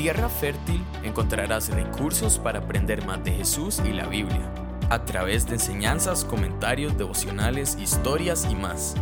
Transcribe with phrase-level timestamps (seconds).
[0.00, 4.50] Tierra Fértil encontrarás recursos para aprender más de Jesús y la Biblia,
[4.88, 8.94] a través de enseñanzas, comentarios, devocionales, historias y más.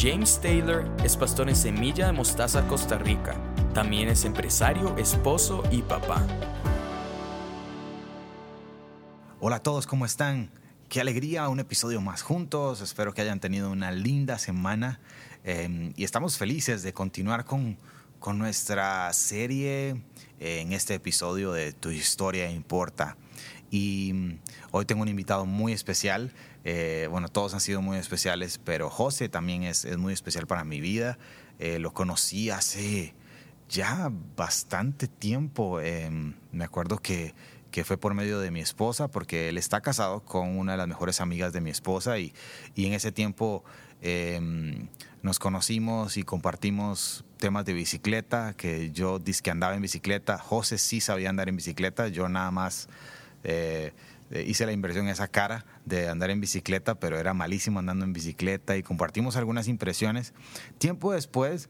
[0.00, 3.34] James Taylor es pastor en Semilla de Mostaza, Costa Rica.
[3.74, 6.26] También es empresario, esposo y papá.
[9.40, 10.50] Hola a todos, ¿cómo están?
[10.88, 12.80] Qué alegría, un episodio más juntos.
[12.80, 14.98] Espero que hayan tenido una linda semana
[15.44, 17.76] eh, y estamos felices de continuar con,
[18.18, 20.02] con nuestra serie
[20.40, 23.16] en este episodio de Tu historia importa.
[23.70, 24.38] Y mm,
[24.70, 26.32] hoy tengo un invitado muy especial.
[26.64, 30.64] Eh, bueno, todos han sido muy especiales, pero José también es, es muy especial para
[30.64, 31.18] mi vida.
[31.58, 33.14] Eh, lo conocí hace
[33.68, 35.80] ya bastante tiempo.
[35.80, 36.10] Eh,
[36.52, 37.34] me acuerdo que,
[37.70, 40.88] que, fue por medio de mi esposa, porque él está casado con una de las
[40.88, 42.32] mejores amigas de mi esposa y,
[42.74, 43.64] y en ese tiempo
[45.22, 50.78] nos conocimos y compartimos temas de bicicleta, que yo dije que andaba en bicicleta, José
[50.78, 52.88] sí sabía andar en bicicleta, yo nada más
[53.44, 53.92] eh,
[54.30, 58.12] hice la inversión en esa cara de andar en bicicleta, pero era malísimo andando en
[58.12, 60.34] bicicleta y compartimos algunas impresiones.
[60.78, 61.68] Tiempo después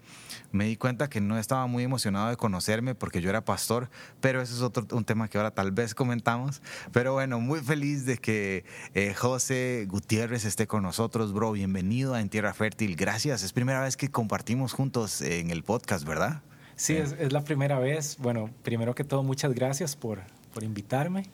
[0.51, 4.43] me di cuenta que no estaba muy emocionado de conocerme porque yo era pastor, pero
[4.43, 6.63] eso es otro un tema que ahora tal vez comentamos.
[6.93, 11.53] Pero bueno, muy feliz de que eh, José Gutiérrez esté con nosotros, bro.
[11.53, 12.97] Bienvenido a En Tierra Fértil.
[12.97, 13.43] Gracias.
[13.43, 16.43] Es primera vez que compartimos juntos en el podcast, ¿verdad?
[16.77, 18.17] Sí, es, es la primera vez.
[18.19, 20.21] Bueno, primero que todo, muchas gracias por,
[20.55, 21.25] por invitarme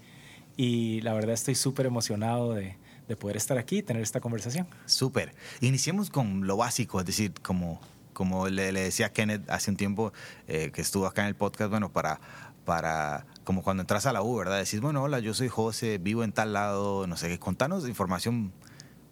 [0.57, 2.77] y la verdad estoy súper emocionado de,
[3.09, 4.67] de, poder estar aquí y tener esta conversación.
[4.87, 5.35] Súper.
[5.61, 7.81] Iniciemos con lo básico, es decir, como,
[8.13, 10.13] como le, le decía a Kenneth hace un tiempo
[10.47, 12.21] eh, que estuvo acá en el podcast, bueno, para,
[12.65, 14.59] para como cuando entras a la U, ¿verdad?
[14.59, 18.53] Decís, bueno, hola, yo soy José, vivo en tal lado, no sé qué, contanos información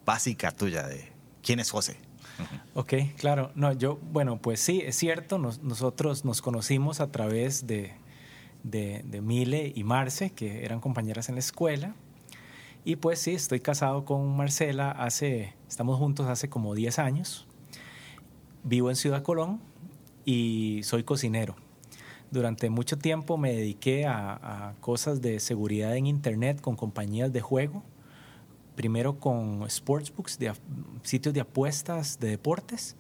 [0.05, 1.97] básica tuya de quién es José.
[2.75, 3.53] Ok, claro.
[3.55, 7.95] No, yo, bueno, pues sí, es cierto, nos, nosotros nos conocimos a través de,
[8.63, 11.95] de, de, Mile y Marce, que eran compañeras en la escuela.
[12.85, 17.47] Y pues sí, estoy casado con Marcela hace, estamos juntos hace como 10 años.
[18.65, 19.61] Vivo en Ciudad Colón
[20.25, 21.57] y soy cocinero.
[22.33, 27.83] Durante mucho tiempo me dediqué a, cosas de seguridad en Internet con compañías de juego.
[28.75, 30.53] Primero con sportsbooks, de,
[31.03, 32.97] sitios de apuestas de deportes,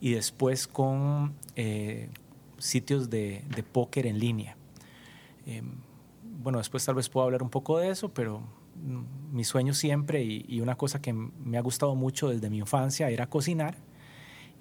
[0.00, 2.08] y después con eh,
[2.56, 4.56] sitios de, de póker en línea.
[5.46, 5.62] Eh,
[6.42, 8.42] bueno, después tal vez puedo hablar un poco de eso, pero
[9.32, 13.10] mi sueño siempre y, y, una cosa que me ha gustado mucho desde mi infancia
[13.10, 13.76] era cocinar.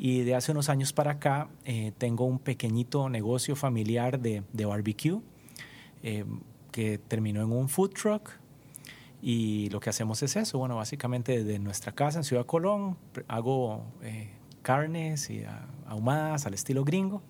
[0.02, 4.66] Y de hace unos años para acá eh, tengo un pequeñito negocio familiar de, de
[4.66, 5.20] barbecue
[6.04, 6.24] eh,
[6.72, 8.32] que terminó en un food truck.
[9.22, 12.98] Y lo que hacemos es eso, bueno, básicamente desde nuestra casa en Ciudad Colón
[13.28, 14.30] hago eh,
[14.62, 15.44] carnes y
[15.86, 17.22] ahumadas al estilo gringo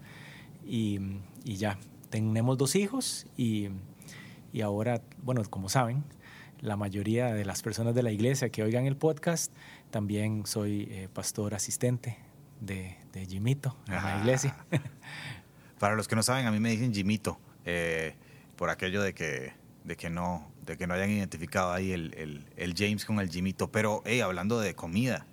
[0.63, 0.99] y,
[1.43, 3.69] y ya, tenemos dos hijos y,
[4.53, 6.03] y, ahora, bueno, como saben,
[6.61, 9.53] la mayoría de las personas de la iglesia que oigan el podcast,
[9.91, 12.17] también soy eh, pastor asistente
[12.59, 14.15] de, de Jimito en ah.
[14.15, 14.55] la iglesia.
[15.79, 18.15] Para los que no saben, a mí me dicen Jimito, eh,
[18.57, 19.53] por aquello de que,
[19.85, 23.29] de que no de que no hayan identificado ahí el, el, el James con el
[23.29, 23.71] Jimito.
[23.71, 25.25] Pero, hey, hablando de comida,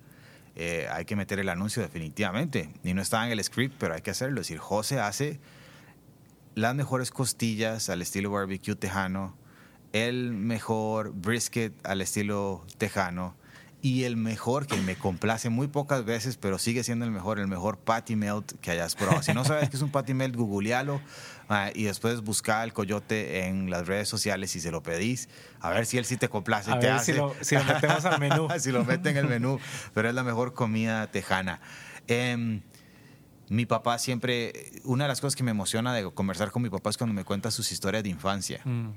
[0.54, 2.70] eh, hay que meter el anuncio definitivamente.
[2.82, 4.40] Y no estaba en el script, pero hay que hacerlo.
[4.40, 5.38] Es decir, José hace
[6.56, 9.36] las mejores costillas al estilo barbecue tejano,
[9.92, 13.36] el mejor brisket al estilo tejano
[13.82, 17.46] y el mejor que me complace muy pocas veces, pero sigue siendo el mejor, el
[17.46, 19.22] mejor patty melt que hayas probado.
[19.22, 20.94] Si no sabes qué es un patty melt, googlealo
[21.50, 25.28] uh, y después busca el coyote en las redes sociales y se lo pedís.
[25.60, 26.72] A ver si él sí te complace.
[26.72, 27.12] A te ver hace.
[27.12, 28.48] Si, lo, si lo metemos al menú.
[28.58, 29.60] si lo mete en el menú,
[29.92, 31.60] pero es la mejor comida tejana.
[32.08, 32.62] Um,
[33.48, 36.90] mi papá siempre, una de las cosas que me emociona de conversar con mi papá
[36.90, 38.60] es cuando me cuenta sus historias de infancia.
[38.64, 38.90] Mm.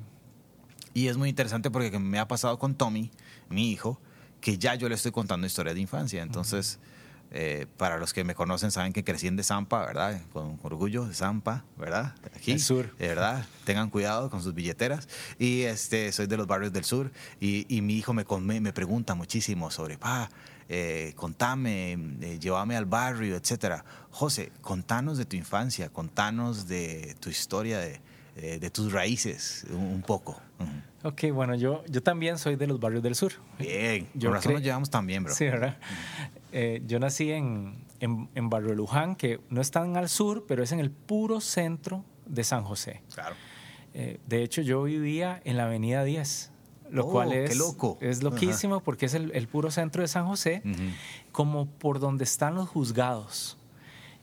[0.94, 3.12] Y es muy interesante porque me ha pasado con Tommy,
[3.50, 4.00] mi hijo,
[4.42, 6.24] que ya yo le estoy contando historias de infancia.
[6.24, 6.80] Entonces,
[7.32, 10.20] eh, para los que me conocen saben que crecí en de Zampa, ¿verdad?
[10.34, 12.16] Con orgullo de Zampa, ¿verdad?
[12.36, 12.96] Aquí, el sur.
[12.98, 15.08] De verdad, tengan cuidado con sus billeteras.
[15.38, 17.12] Y este, soy de los barrios del sur.
[17.40, 20.32] Y, y mi hijo me, me, me pregunta muchísimo sobre, pa,
[20.70, 23.84] eh, contame, eh, llévame al barrio, etcétera.
[24.12, 28.00] José, contanos de tu infancia, contanos de tu historia, de,
[28.36, 30.40] de, de tus raíces, un, un poco.
[30.60, 30.90] Uh -huh.
[31.04, 33.32] Ok, bueno, yo, yo también soy de los barrios del sur.
[33.58, 35.34] Bien, yo por razón nos llevamos también, bro.
[35.34, 35.78] Sí, ¿verdad?
[36.52, 40.62] Eh, yo nací en, en, en, Barrio Luján, que no es tan al sur, pero
[40.62, 43.02] es en el puro centro de San José.
[43.14, 43.36] Claro.
[43.94, 46.52] Eh, de hecho, yo vivía en la Avenida 10
[46.92, 47.98] lo oh, cual es, loco.
[48.02, 50.94] es loquísimo porque es el, el, puro centro de San José, uh -huh.
[51.32, 53.58] como por donde están los juzgados.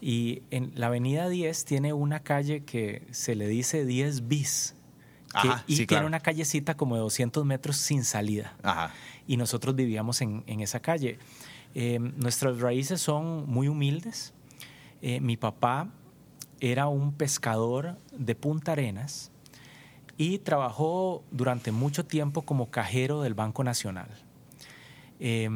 [0.00, 4.74] Y en la avenida 10 tiene una calle que se le dice 10 bis.
[5.42, 8.56] que- Ajá, y sí, una callecita como de 200 metros sin salida.
[8.62, 8.92] Ajá.
[9.26, 11.18] Y nosotros vivíamos en, en esa calle.
[11.74, 14.32] Eh, nuestras raíces son muy humildes.
[15.02, 15.88] Eh, mi papá
[16.60, 19.30] era un pescador de Punta Arenas
[20.18, 24.08] y trabajó durante mucho tiempo como cajero del Banco Nacional.
[25.20, 25.48] Eh,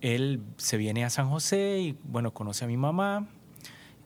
[0.00, 3.26] él se viene a San José y, bueno, conoce a mi mamá.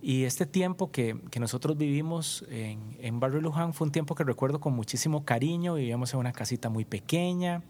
[0.03, 4.25] Y este tiempo que, que nosotros vivimos en, en Barrio Luján fue un tiempo que
[4.25, 5.75] recuerdo con muchísimo cariño.
[5.75, 7.63] Vivíamos en una casita muy pequeña,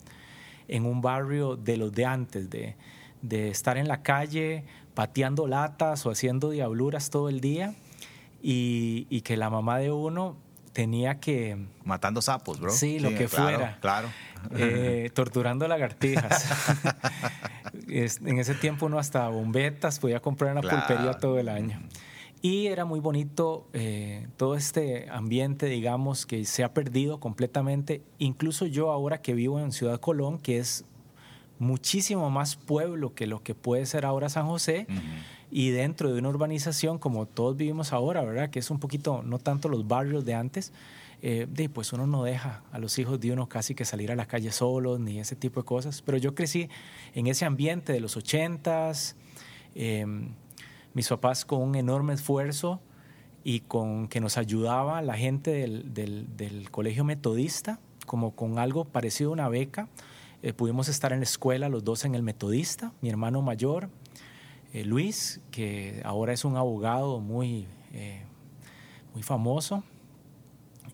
[0.67, 2.77] en un barrio de los de antes, de,
[3.23, 4.65] de estar en la calle
[4.95, 7.75] pateando latas o haciendo diabluras todo el día.
[8.43, 10.37] Y, y que la mamá de uno
[10.75, 12.71] tenía que, Matando sapos, bro.
[12.71, 13.79] Sí, lo que claro, fuera.
[13.81, 14.09] Claro.
[14.57, 16.47] eh, torturando lagartijas.
[17.89, 20.87] Es- en ese tiempo uno hasta bombetas podía comprar en la Claro.
[20.87, 21.81] pulpería todo el año.
[22.43, 28.03] Y era muy bonito eh, todo este ambiente, digamos, que se ha perdido completamente.
[28.19, 30.85] Incluso yo ahora que vivo en Ciudad Colón, que es
[31.59, 34.99] muchísimo más pueblo que lo que puede ser ahora San José, Ujú.
[35.57, 38.51] Y dentro de una urbanización como todos vivimos ahora, ¿verdad?
[38.51, 40.73] Que es un poquito, no tanto los barrios de antes,
[41.23, 44.27] eh, pues uno no deja a los hijos de uno casi que salir a la
[44.27, 46.03] calle solos ni ese tipo de cosas.
[46.03, 46.69] Pero yo crecí
[47.15, 49.15] en ese ambiente de los ochentas,
[49.77, 50.05] eh,
[50.93, 52.81] mis papás con un enorme esfuerzo
[53.45, 58.87] y con que nos ayudaba la gente del, del- del colegio metodista, como con algo
[58.87, 59.89] parecido a una beca.
[60.43, 63.89] Eh, pudimos estar en la escuela los dos en el metodista, mi hermano mayor,
[64.75, 68.23] eh, Luis, que ahora es un abogado muy, eh,
[69.15, 69.83] muy famoso,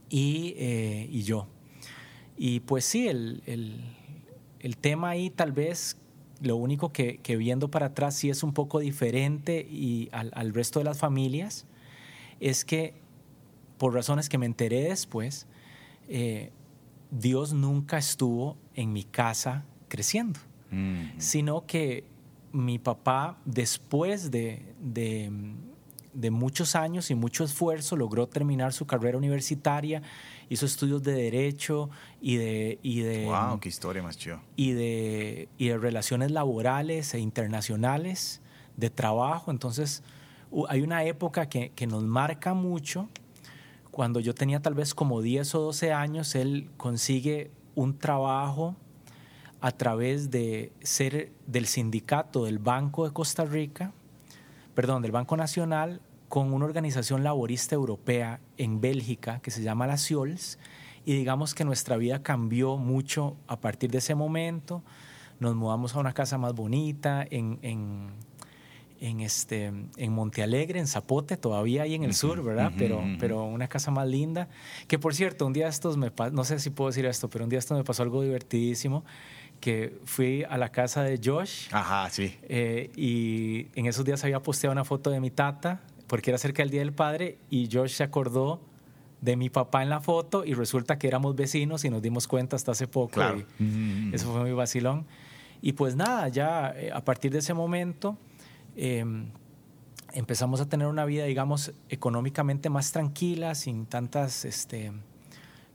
[0.09, 1.47] y, eh, y yo.
[2.37, 3.81] Y pues sí, el, el-
[4.61, 5.97] el tema ahí tal vez,
[6.43, 10.53] lo único que, que viendo para atrás sí es un poco diferente y al, al
[10.53, 11.65] resto de las familias,
[12.41, 12.95] es que
[13.79, 15.47] por razones que me enteré después,
[16.09, 16.51] eh,
[17.11, 20.39] Dios nunca estuvo en mi casa creciendo
[20.73, 21.19] Mm.
[21.19, 22.05] sino que
[22.53, 25.31] mi papá, después de, de,
[26.13, 30.03] de muchos años y mucho esfuerzo, logró terminar su carrera universitaria,
[30.49, 34.41] hizo estudios de Derecho y de, y de, Wow, qué historia más chido.
[34.57, 38.41] y de, y de relaciones laborales e internacionales,
[38.77, 39.51] de trabajo.
[39.51, 40.03] Entonces,
[40.69, 43.09] hay una época que, que nos marca mucho.
[43.91, 48.77] Cuando yo tenía tal vez como 10 o 12 años, él consigue un trabajo
[49.61, 53.93] a través de ser del sindicato del Banco de Costa Rica,
[54.75, 59.99] perdón, del Banco Nacional, con una organización laborista europea en Bélgica que se llama la
[59.99, 60.59] CIOLS.
[61.05, 64.83] Y digamos que nuestra vida cambió mucho a partir de ese momento.
[65.41, 68.11] Nos mudamos a una casa más bonita en, en,
[69.01, 72.69] en, este, en Monte Alegre, en Zapote, todavía ahí en el Ujú, sur, ¿verdad?
[72.69, 73.17] ujú, pero, ujú.
[73.19, 74.49] pero una casa más linda.
[74.87, 77.51] Que por cierto, un día estos me no sé si puedo decir esto, pero un
[77.51, 79.05] día esto me pasó algo divertidísimo,
[79.61, 82.35] que fui a la casa de Josh Ajá, sí.
[82.43, 86.63] eh, y en esos días había posteado una foto de mi tata, porque era cerca
[86.63, 88.61] del Día del Padre, y Josh se acordó
[89.21, 92.57] de mi papá en la foto y resulta que éramos vecinos y nos dimos cuenta
[92.57, 93.13] hasta hace poco.
[93.13, 93.45] Claro.
[93.59, 94.15] y Mm.
[94.15, 95.05] eso fue muy vacilón.
[95.61, 98.17] Y pues nada, ya eh, a partir de ese momento
[98.77, 99.05] eh,
[100.15, 104.91] empezamos a tener una vida, digamos, económicamente más tranquila, sin tantas este,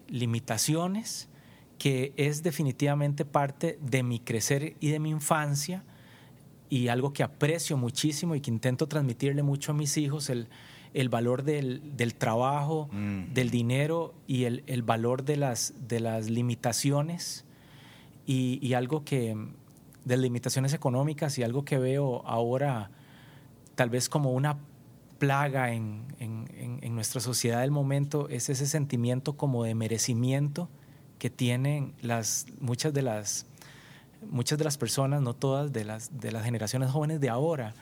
[0.07, 1.27] limitaciones,
[1.77, 5.83] que es definitivamente parte de mi crecer y de mi infancia
[6.69, 10.47] y algo que aprecio muchísimo y que intento transmitirle mucho a mis hijos, el,
[10.93, 13.33] el valor del, del trabajo, Mm.
[13.33, 17.45] del dinero y el, el valor de las, de las limitaciones
[18.25, 19.35] y, y algo que,
[20.05, 22.89] de limitaciones económicas y algo que veo ahora
[23.75, 24.57] tal vez como una
[25.19, 30.69] plaga en, en- en- en nuestra sociedad del momento es ese sentimiento como de merecimiento
[31.19, 33.45] que tienen las, muchas de las
[34.29, 37.75] muchas de las personas, no todas, de las, de las generaciones jóvenes de ahora.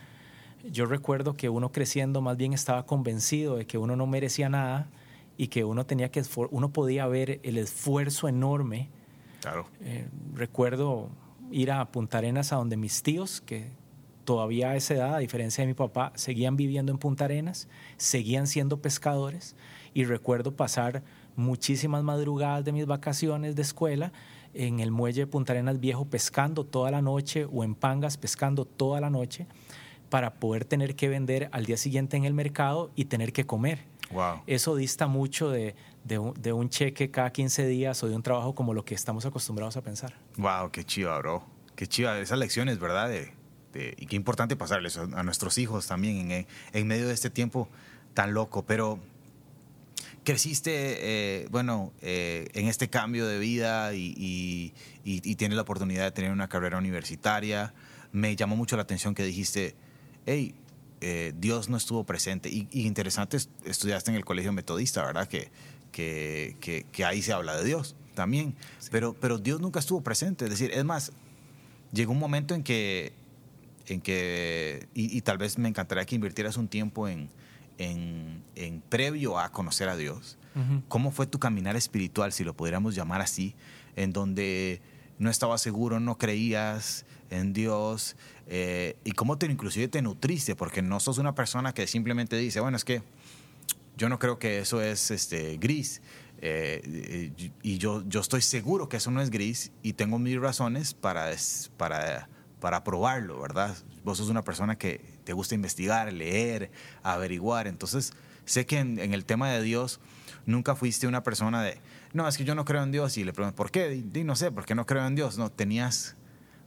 [0.70, 4.88] Yo recuerdo que uno creciendo más bien estaba convencido de que uno no merecía nada
[5.38, 6.22] y que uno tenía que
[6.52, 8.90] uno podía ver el esfuerzo enorme
[9.42, 9.68] Claro.
[9.82, 11.10] eh, recuerdo
[11.52, 13.72] ir a Punta Arenas a donde mis tíos, que
[14.24, 18.48] todavía a esa edad, a diferencia de mi papá, seguían viviendo en Punta Arenas, seguían
[18.48, 19.56] siendo pescadores
[19.94, 21.04] y recuerdo pasar
[21.36, 24.12] muchísimas madrugadas de mis vacaciones de escuela
[24.54, 28.66] en el muelle de Punta Arenas viejo pescando toda la noche o en pangas pescando
[28.66, 29.48] toda la noche
[30.10, 33.80] para poder tener que vender al día siguiente en el mercado y tener que comer.
[34.12, 34.42] Wow.
[34.46, 38.22] Eso dista mucho de, de un, de un cheque cada 15 días o de un
[38.22, 40.14] trabajo como lo que estamos acostumbrados a pensar.
[40.38, 41.44] Wow, qué chiva, bro.
[41.76, 42.20] Qué chiva.
[42.20, 43.10] Esas lecciones, ¿verdad?
[43.10, 43.34] De,
[43.98, 47.68] y qué importante pasarles a, nuestros hijos también en, en, medio de este tiempo
[48.14, 48.64] tan loco.
[48.68, 49.00] Pero
[50.24, 56.12] creciste, eh, bueno, eh, en este cambio de vida y, y, tienes la oportunidad de
[56.12, 57.74] tener una carrera universitaria.
[58.12, 59.76] Me llamó mucho la atención que dijiste,
[60.26, 60.56] hey,
[61.02, 62.50] eh, Dios no estuvo presente.
[62.50, 65.28] Y, interesante, estudiaste en el colegio metodista, ¿verdad?
[65.28, 65.52] Que,
[65.92, 68.56] que, que, ahí se habla de Dios también.
[68.90, 70.46] Pero, pero Dios nunca estuvo presente.
[70.46, 71.12] Es decir, es más,
[71.92, 73.12] llegó un momento en que,
[73.88, 77.30] en que y, tal vez me encantaría que invirtieras un tiempo en,
[77.78, 80.38] en, en previo a conocer a Dios.
[80.88, 83.56] ¿Cómo fue tu caminar espiritual, si lo pudiéramos llamar así,
[83.96, 84.82] en donde
[85.18, 88.16] no estabas seguro, no creías en Dios,
[88.48, 92.60] eh, y cómo te inclusive te nutriste, porque no sos una persona que simplemente dice,
[92.60, 93.02] bueno, es que
[93.98, 96.02] yo no creo que eso es este, gris,
[96.40, 97.32] eh,
[97.64, 101.32] y yo, yo estoy seguro que eso no es gris, y tengo mis razones para,
[101.78, 102.30] para,
[102.64, 103.76] para probarlo, ¿verdad?
[104.06, 106.72] Vos sos una persona que te gusta investigar, leer,
[107.04, 108.14] averiguar, entonces
[108.46, 110.00] sé que en, el tema de Dios
[110.46, 111.78] nunca fuiste una persona de,
[112.14, 113.94] no, es que yo no creo en Dios, y le pregunto, ¿por qué?
[113.94, 115.38] Y, no sé, ¿por qué no creo en Dios?
[115.38, 116.16] No, tenías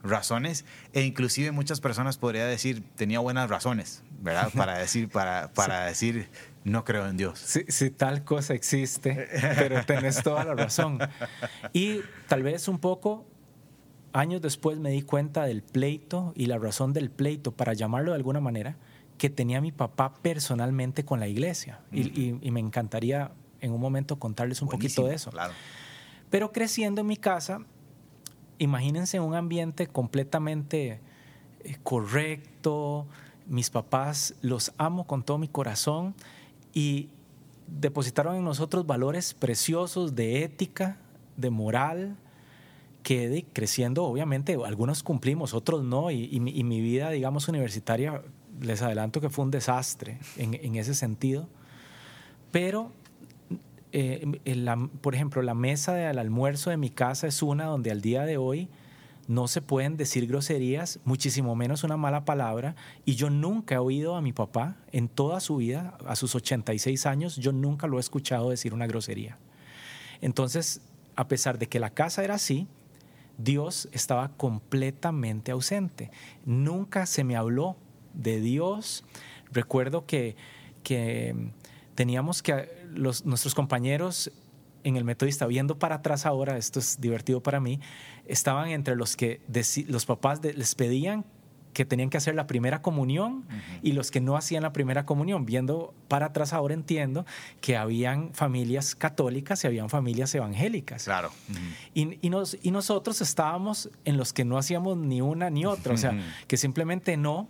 [0.02, 4.50] razones e inclusive muchas personas podría decir tenía buenas razones, ¿verdad?
[4.54, 6.28] Para decir, para, para decir
[6.64, 7.38] no creo en Dios.
[7.68, 10.98] Si, tal cosa existe, pero tenés toda la razón.
[11.72, 13.24] Y tal vez un poco
[14.16, 18.16] años después me di cuenta del pleito y la razón del pleito, para llamarlo de
[18.16, 18.76] alguna manera,
[19.18, 21.80] que tenía mi papá personalmente con la iglesia.
[21.92, 25.30] y, me encantaría en un momento contarles un poquito de eso.
[25.30, 25.52] Claro.
[26.30, 27.60] Pero creciendo en mi casa,
[28.58, 31.00] imagínense un ambiente completamente
[31.64, 33.06] eh, correcto,
[33.46, 36.14] mis papás los amo con todo mi corazón
[36.72, 37.08] y
[37.66, 40.98] depositaron en nosotros valores preciosos de ética,
[41.36, 42.16] de moral,
[43.06, 48.20] que creciendo obviamente algunos cumplimos, otros no, y, mi, vida, digamos, universitaria,
[48.60, 51.48] les adelanto que fue un desastre en, en ese sentido,
[52.50, 52.90] pero
[53.92, 54.26] eh,
[55.02, 58.38] por ejemplo, la mesa del almuerzo de mi casa es una donde al día de
[58.38, 58.68] hoy
[59.28, 62.74] no se pueden decir groserías, muchísimo menos una mala palabra.
[63.04, 67.06] Y yo nunca he oído a mi papá en toda su vida, a sus 86
[67.06, 69.38] años, yo nunca lo he escuchado decir una grosería.
[70.20, 70.80] Entonces,
[71.14, 72.66] a pesar de que la casa era así,
[73.38, 76.10] Dios estaba completamente ausente.
[76.44, 77.76] Nunca se me habló
[78.14, 79.04] de Dios.
[79.52, 80.36] Recuerdo que,
[80.82, 81.52] que
[81.94, 84.32] teníamos que, los, nuestros compañeros
[84.84, 87.80] en el metodista, viendo para atrás ahora, esto es divertido para mí,
[88.24, 89.40] estaban entre los que
[89.88, 91.24] los papás les pedían
[91.76, 93.44] que tenían que hacer la primera comunión
[93.82, 95.44] y los que no hacían la primera comunión.
[95.44, 97.26] Viendo para atrás ahora entiendo
[97.60, 101.04] que habían familias católicas y habían familias evangélicas.
[101.04, 101.30] Claro.
[101.92, 105.92] y, y, nos, y, nosotros estábamos en los que no hacíamos ni una ni otra,
[105.92, 106.18] o sea,
[106.48, 107.46] que simplemente no.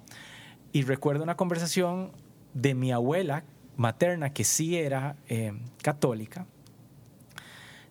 [0.72, 2.10] Y recuerdo una conversación
[2.52, 3.44] de mi abuela
[3.76, 5.52] materna, que sí era eh,
[5.82, 6.48] católica,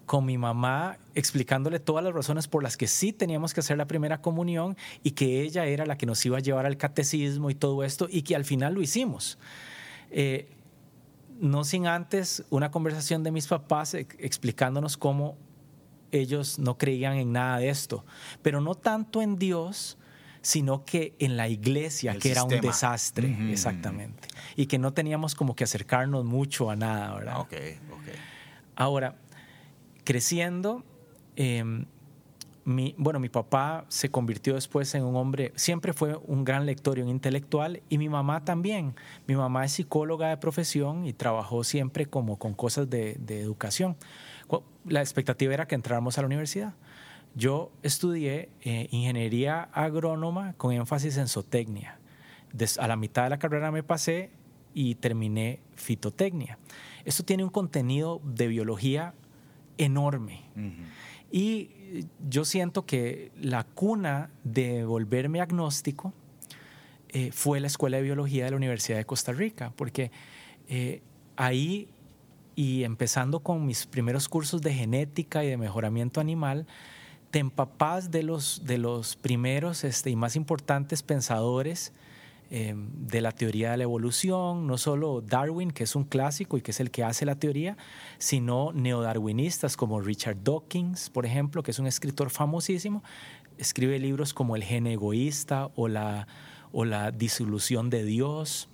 [0.06, 3.88] con mi mamá explicándole todas las razones por las que sí teníamos que hacer la
[3.88, 7.56] primera comunión y que ella era la que nos iba a llevar al catecismo y
[7.56, 9.38] todo esto y que al final lo hicimos.
[10.12, 10.50] Eh,
[11.40, 15.38] no sin antes una conversación de mis papás explicándonos cómo
[16.12, 18.06] ellos no creían en nada de esto,
[18.42, 19.98] pero no tanto en Dios,
[20.42, 25.56] sino que en la iglesia, que era un desastre, exactamente, y que no teníamos como
[25.56, 27.40] que acercarnos mucho a nada, ¿verdad?
[27.40, 27.54] Ok,
[27.92, 28.16] ok.
[28.76, 29.16] Ahora,
[30.06, 30.86] creciendo,
[31.36, 31.86] em,
[32.64, 36.98] mi, bueno, mi papá se convirtió después en un hombre, siempre fue un gran lector
[36.98, 38.96] y un intelectual, y mi mamá también.
[39.28, 43.98] Mi mamá es psicóloga de profesión y trabajó siempre como con cosas de, de educación.
[44.86, 46.76] La expectativa era que entráramos a la universidad.
[47.36, 52.00] Yo estudié eh, ingeniería agrónoma con énfasis en zootecnia.
[52.80, 54.32] a la mitad de la carrera me pasé
[54.74, 56.58] y terminé fitotecnia.
[57.04, 59.14] Esto tiene un contenido de biología
[59.78, 60.44] enorme.
[61.32, 61.70] Y
[62.30, 66.14] yo siento que la cuna de volverme agnóstico
[67.10, 70.12] eh, fue la Escuela de Biología de la Universidad de Costa Rica, porque
[70.68, 71.02] eh,
[71.36, 71.90] ahí,
[72.56, 76.68] y empezando con mis primeros cursos de genética y de mejoramiento animal,
[77.32, 81.92] te empapas de los, de los primeros este, y más importantes pensadores
[82.50, 86.62] em, de la teoría de la evolución, no solo Darwin, que es un clásico y
[86.62, 87.78] que es el que hace la teoría,
[88.18, 93.04] sino neodarwinistas como Richard Dawkins, por ejemplo, que es un escritor famosísimo,
[93.58, 96.28] escribe libros como El gen egoísta o la,
[96.72, 98.70] o la disolución de Dios.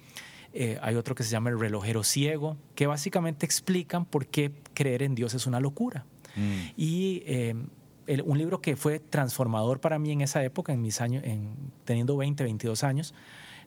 [0.53, 5.03] Eh, hay otro que se llama El relojero ciego, que básicamente explican por qué creer
[5.03, 6.05] en Dios es una locura.
[6.35, 6.59] Mm.
[6.77, 7.67] Y em,
[8.25, 11.49] un libro que fue transformador para mí en esa época, en mis años, en,
[11.85, 13.13] teniendo 20, 22 años,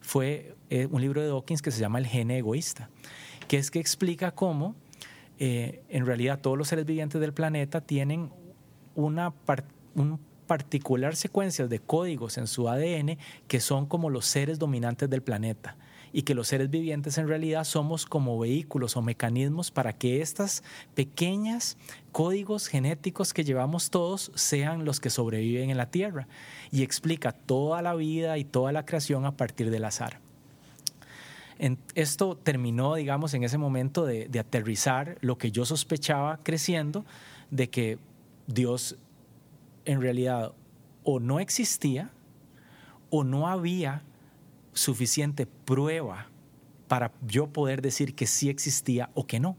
[0.04, 2.90] fue eh, un libro de Dawkins que se llama El gene egoísta,
[3.49, 4.76] que es que explica cómo
[5.38, 8.30] eh, en realidad todos los seres vivientes del planeta tienen
[8.94, 9.32] una
[9.94, 13.16] un particular secuencia de códigos en su ADN
[13.49, 15.76] que son como los seres dominantes del planeta
[16.16, 20.62] y que los seres vivientes en realidad somos como vehículos o mecanismos para que estas
[20.94, 21.76] pequeñas
[22.12, 26.28] códigos genéticos que llevamos todos sean los que sobreviven en la Tierra
[26.71, 30.21] y explica toda la vida y toda la creación a partir del azar.
[31.97, 37.04] esto terminó, digamos, en ese momento de, de aterrizar lo que yo sospechaba creciendo,
[37.50, 37.99] de que
[38.47, 38.97] Dios
[39.85, 40.52] en realidad
[41.02, 42.12] o no existía
[43.11, 44.04] o no había
[44.75, 46.28] suficiente prueba
[46.88, 49.57] para yo poder decir que sí existía o que no.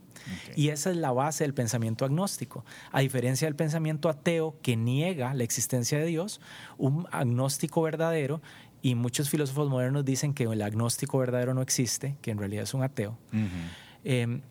[0.56, 2.66] Y esa es la base del pensamiento agnóstico.
[2.92, 6.42] A diferencia del pensamiento ateo que niega la existencia de Dios,
[6.78, 8.42] un agnóstico verdadero,
[8.82, 12.74] y muchos filósofos modernos dicen que el agnóstico verdadero no existe, que en realidad es
[12.76, 13.18] un ateo,
[14.04, 14.42] em,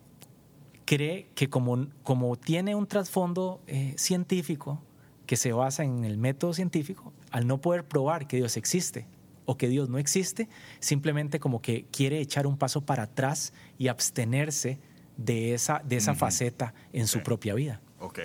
[0.83, 4.81] cree que como, como tiene un trasfondo eh, científico
[5.25, 9.07] que se basa en el método científico, al no poder probar que Dios existe,
[9.45, 10.49] o que Dios no existe,
[10.79, 14.79] simplemente como que quiere echar un paso para atrás y abstenerse
[15.17, 17.81] de esa, de esa faceta en su propia vida.
[17.99, 18.19] Ok.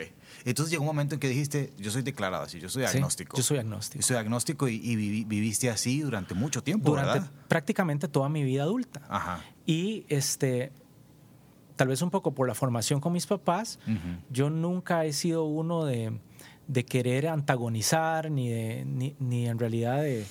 [0.45, 3.37] Entonces llegó un momento en que dijiste, yo soy declarado así, yo soy agnóstico.
[3.37, 4.01] yo soy agnóstico.
[4.01, 9.03] Yo soy agnóstico y, viviste así durante mucho tiempo, durante prácticamente toda mi vida adulta.
[9.09, 9.45] Ajá.
[9.67, 10.73] Y este,
[11.77, 13.79] tal vez un poco por la formación con mis papás,
[14.31, 16.19] yo nunca he sido uno de,
[16.67, 20.27] de querer antagonizar ni, de, ni, ni en realidad de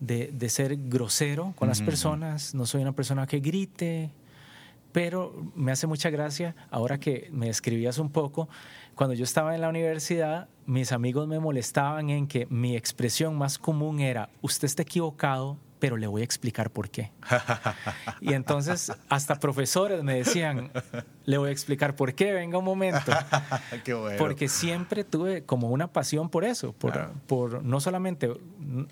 [0.00, 4.10] de, ser grosero con las personas, no soy una persona que grite,
[4.92, 8.48] pero me hace mucha gracia ahora que me describías un poco.
[8.94, 13.58] Cuando yo estaba en la universidad, mis amigos me molestaban en que mi expresión más
[13.58, 17.10] común era, usted está equivocado, pero le voy a explicar por qué.
[18.20, 20.70] Y entonces hasta profesores me decían,
[21.24, 23.10] le voy a explicar por qué, venga un momento.
[24.18, 28.30] Porque siempre tuve como una pasión por eso, por, por no solamente,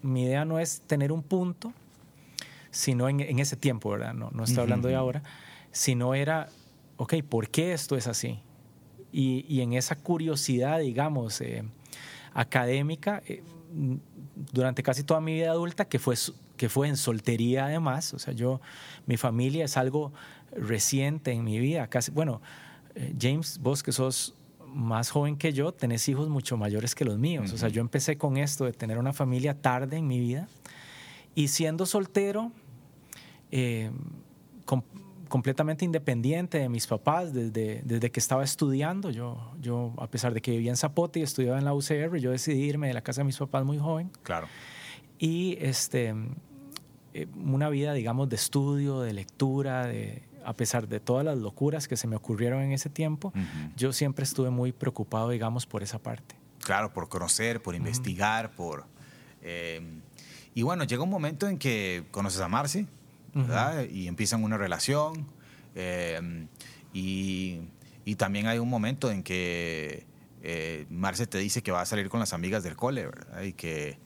[0.02, 1.72] mi idea no es tener un punto,
[2.70, 4.14] sino en, ese tiempo, ¿verdad?
[4.14, 5.22] No, no estoy hablando de ahora,
[5.70, 6.48] sino era,
[6.96, 8.40] ok, ¿por qué esto es así?
[9.12, 11.64] Y, y en esa curiosidad, digamos, eh,
[12.34, 13.42] académica, eh,
[14.52, 16.16] durante casi toda mi vida adulta, que fue
[16.58, 18.12] que fue en soltería además.
[18.12, 18.60] O sea, yo,
[19.06, 20.12] mi familia es algo
[20.52, 21.88] reciente en mi vida.
[21.88, 22.42] Casi, bueno,
[22.94, 24.34] eh, James, vos que sos
[24.66, 27.52] más joven que yo, tenés hijos mucho mayores que los míos.
[27.52, 30.46] O sea, yo empecé con esto de tener una familia tarde en mi vida.
[31.34, 32.52] Y siendo soltero,
[33.50, 33.90] eh,
[35.28, 39.10] completamente independiente de mis papás desde, desde que estaba estudiando.
[39.10, 42.30] Yo, yo, a pesar de que vivía en Zapote y estudiaba en la UCR, yo
[42.30, 44.10] decidí irme de la casa de mis papás muy joven.
[44.22, 44.48] Claro.
[45.18, 46.14] Y este,
[47.26, 51.96] una vida, digamos, de estudio, de lectura, de, a pesar de todas las locuras que
[51.96, 53.32] se me ocurrieron en ese tiempo,
[53.76, 56.36] yo siempre estuve muy preocupado, digamos, por esa parte.
[56.60, 58.86] Claro, por conocer, por investigar, por...
[59.42, 59.80] Eh,
[60.54, 62.86] y bueno, llega un momento en que conoces a Marcy,
[63.34, 63.84] ¿verdad?
[63.88, 65.26] Y empiezan una relación.
[65.74, 66.46] Eh,
[66.92, 67.60] y,
[68.04, 70.06] y, también hay un momento en que
[70.90, 73.42] Marce te dice que va a salir con las amigas del cole, ¿verdad?
[73.42, 73.98] Y que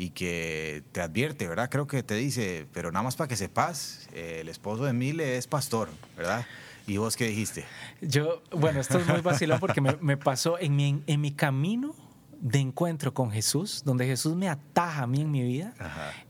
[0.00, 1.68] y que te advierte, ¿verdad?
[1.68, 5.36] Creo que te dice, pero nada más para que sepas, eh, el esposo de Mile
[5.36, 6.46] es pastor, ¿verdad?
[6.86, 7.64] ¿Y vos qué dijiste?
[8.00, 11.96] Yo, bueno, esto es muy vacilón porque me, me pasó en mi, en mi camino
[12.40, 15.74] de encuentro con Jesús, donde Jesús me ataja a mí en mi vida,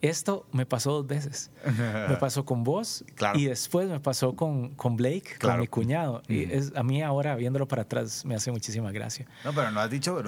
[0.01, 1.51] esto me pasó dos veces.
[2.09, 6.23] me pasó con vos y después me pasó con, con Blake, con mi cuñado.
[6.29, 6.51] Y mm.
[6.51, 9.27] es, a mí ahora, viéndolo para atrás, me hace muchísima gracia.
[9.45, 10.23] No, pero no has dicho,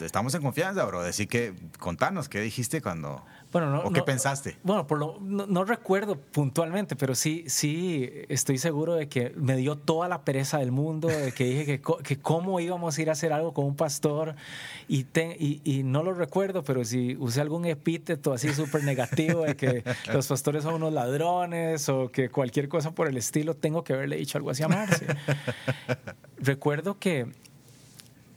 [0.00, 1.02] estamos en confianza, bro.
[1.02, 4.56] Decir que, contanos, ¿qué dijiste cuando, bueno, no, ¿O qué pensaste?
[4.62, 9.76] Bueno, por lo, no, recuerdo puntualmente, pero sí, sí estoy seguro de que me dio
[9.76, 13.12] toda la pereza del mundo, de que dije que, que cómo íbamos a ir a
[13.12, 14.36] hacer algo con un pastor
[14.88, 19.84] y, y, no lo recuerdo, pero si usé algún epíteto así súper negativo de que
[20.12, 24.16] los pastores son unos ladrones o que cualquier cosa por el estilo, tengo que haberle
[24.16, 25.06] dicho algo así a Marce.
[26.38, 27.26] recuerdo que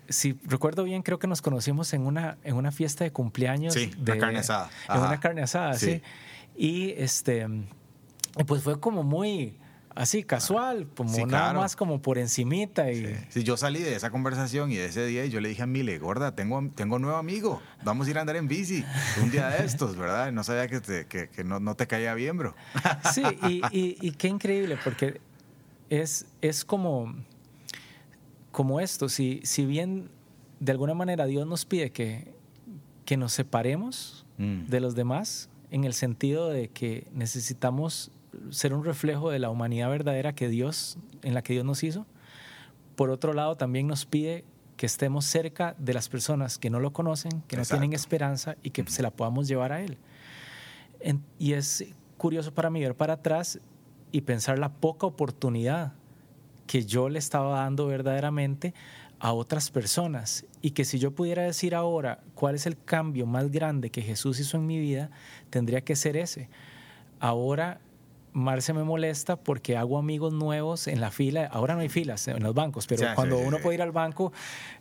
[0.10, 3.74] si recuerdo bien, creo que nos conocimos en una, en una fiesta de cumpleaños.
[3.74, 4.70] Sí, de, una carne asada.
[4.90, 6.02] En una carne asada, sí.
[6.56, 7.48] Y este,
[8.48, 9.56] pues fue como muy
[10.00, 12.92] así, casual, como nada más como por encimita.
[12.92, 13.16] Y...
[13.30, 13.44] Sí.
[13.44, 15.98] yo salí de esa conversación y de ese día y yo le dije a Mile,
[16.00, 18.84] gorda, tengo, tengo un nuevo amigo, vamos a ir a andar en bici
[19.22, 20.32] un día de estos, ¿verdad?
[20.32, 22.56] No sabía que, te, que, que no, no, te caía bien, bro.
[23.14, 25.22] Sí, y, y, y, qué increíble, porque
[25.90, 27.14] es, es como
[28.52, 30.10] como esto, si, si bien
[30.60, 32.34] de alguna manera Dios nos pide que,
[33.06, 34.68] que nos separemos Mm.
[34.68, 38.10] de los demás en el sentido de que necesitamos
[38.50, 42.06] ser un reflejo de la humanidad verdadera que Dios, en la que Dios nos hizo.
[42.96, 44.46] Por otro lado, también nos pide
[44.78, 48.70] que estemos cerca de las personas que no lo conocen, que no tienen esperanza y
[48.70, 49.98] que se la podamos llevar a Él.
[51.00, 51.86] En- y es
[52.18, 53.60] curioso para mí ver para atrás
[54.12, 55.94] y pensar la poca oportunidad
[56.68, 58.74] que yo le estaba dando verdaderamente
[59.20, 63.52] a otras personas y que si yo pudiera decir ahora cuál es el cambio más
[63.52, 65.10] grande que Jesús hizo en mi vida,
[65.50, 66.50] tendría que ser ese.
[67.20, 67.82] Ahora
[68.34, 71.46] Marce me molesta porque hago amigos nuevos en la fila.
[71.52, 73.64] Ahora no hay filas en los bancos, pero Sí, cuando sí, uno sí.
[73.64, 74.32] puede ir al banco,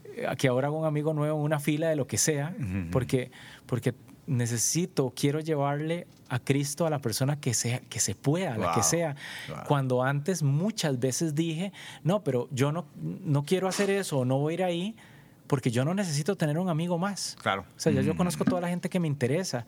[0.05, 2.55] eh, que ahora hago un amigo nuevo en una fila de lo que sea,
[2.93, 3.31] porque,
[3.67, 3.95] porque
[4.27, 8.67] necesito, quiero llevarle a Cristo a la persona que, sea, que se pueda, a la
[8.73, 9.17] que Wow, sea.
[9.49, 9.57] wow.
[9.67, 11.73] Cuando antes muchas veces dije,
[12.05, 12.85] no, pero yo no,
[13.25, 14.97] no quiero hacer eso no voy a ir ahí
[15.47, 17.35] porque yo no necesito tener un amigo más.
[17.41, 17.63] Claro.
[17.75, 19.65] O sea, ya yo conozco toda la gente que me interesa,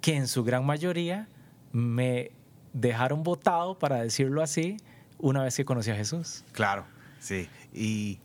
[0.00, 1.28] que en su gran mayoría
[1.72, 2.30] me
[2.74, 4.76] dejaron votado, para decirlo así,
[5.18, 6.44] una vez que conocí a Jesús.
[6.52, 6.84] Claro,
[7.20, 7.48] sí.
[7.72, 8.18] Y,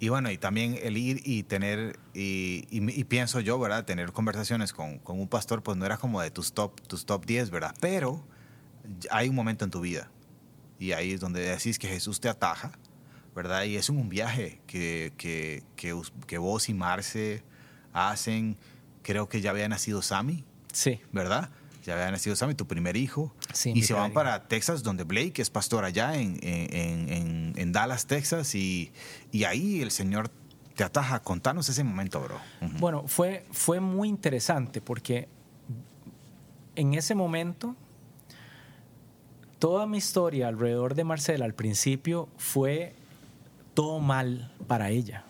[0.00, 3.84] y bueno, y también el ir y tener, y, y- y pienso yo, ¿verdad?
[3.84, 7.24] Tener conversaciones con, con un pastor, pues no era como de tus top, tus top
[7.24, 7.74] 10, ¿verdad?
[7.80, 8.22] Pero
[9.10, 10.10] hay un momento en tu vida
[10.78, 12.72] y ahí es donde decís que Jesús te ataja,
[13.34, 13.64] ¿verdad?
[13.64, 15.62] Y es un viaje que, que,
[16.26, 17.42] que, vos y Marce
[17.92, 18.56] hacen.
[19.02, 21.50] Creo que ya había nacido Sammy, Sí, ¿verdad?
[21.88, 23.34] Ya había nacido Sammy, tu primer hijo.
[23.52, 27.72] Sí, y se van para Texas, donde Blake es pastor allá en, en- en- en
[27.72, 28.54] Dallas, Texas.
[28.54, 28.92] Y,
[29.32, 30.30] y ahí el Señor
[30.76, 31.20] te ataja.
[31.22, 32.36] Contanos ese momento, bro.
[32.60, 32.78] Ujú.
[32.78, 35.28] Bueno, fue, fue muy interesante porque
[36.76, 37.74] en ese momento
[39.58, 42.94] toda mi historia alrededor de Marcela al principio fue
[43.74, 45.24] todo mal para ella.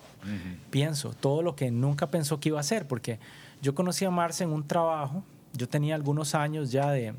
[0.70, 3.18] Pienso, todo lo que nunca pensó que iba a hacer, porque
[3.62, 5.24] yo conocí a Marce en un trabajo,
[5.58, 7.14] yo tenía algunos años ya de,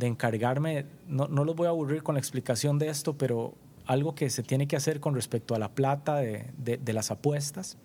[0.00, 3.54] encargarme, no, no los voy a aburrir con la explicación de esto, pero
[3.86, 7.76] algo que se tiene que hacer con respecto a la plata de las apuestas.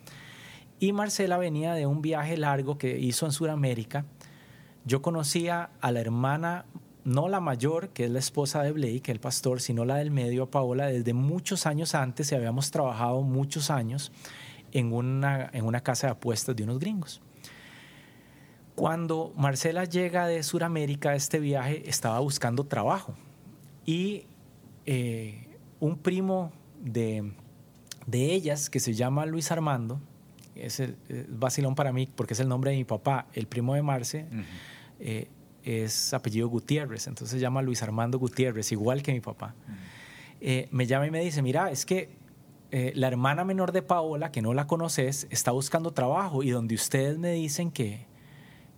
[0.80, 4.06] Y Marcela venía de un viaje largo que hizo en Sudamérica.
[4.86, 6.66] Yo conocía a la hermana,
[7.04, 10.44] no la mayor, que es la esposa de Blake, el pastor, sino la del medio,
[10.44, 14.14] a Paola, desde muchos años antes y habíamos trabajado muchos años
[14.72, 17.22] en una, en una casa de apuestas de unos gringos.
[18.80, 23.14] Cuando Marcela llega de Sudamérica a este viaje, estaba buscando trabajo.
[23.86, 24.24] Y
[24.86, 25.48] eh,
[25.80, 27.32] un primo de,
[28.08, 30.00] de ellas, que se llama Luis Armando,
[30.56, 33.74] es el es vacilón para mí porque es el nombre de mi papá, el primo
[33.76, 34.26] de Marce,
[35.00, 35.28] eh,
[35.64, 39.56] es apellido Gutiérrez, entonces se llama Luis Armando Gutiérrez, igual que mi papá.
[40.42, 42.10] Eh, me llama y me dice, mira, es que
[42.72, 46.76] eh, la hermana menor de Paola, que no la conoces, está buscando trabajo y donde
[46.76, 48.06] ustedes me dicen que,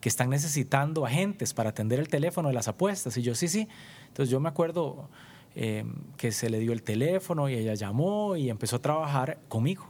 [0.01, 3.15] que están necesitando agentes para atender el teléfono de las apuestas.
[3.17, 3.67] Y yo, sí, sí.
[4.07, 5.09] Entonces yo me acuerdo
[5.55, 5.85] eh,
[6.17, 9.87] que se le dio el teléfono y ella llamó y empezó a trabajar conmigo.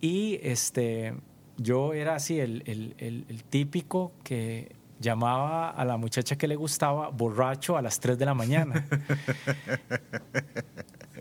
[0.00, 1.14] Y este,
[1.56, 6.56] yo era así, el, el- el- el típico que llamaba a la muchacha que le
[6.56, 8.86] gustaba borracho a las 3 de la mañana.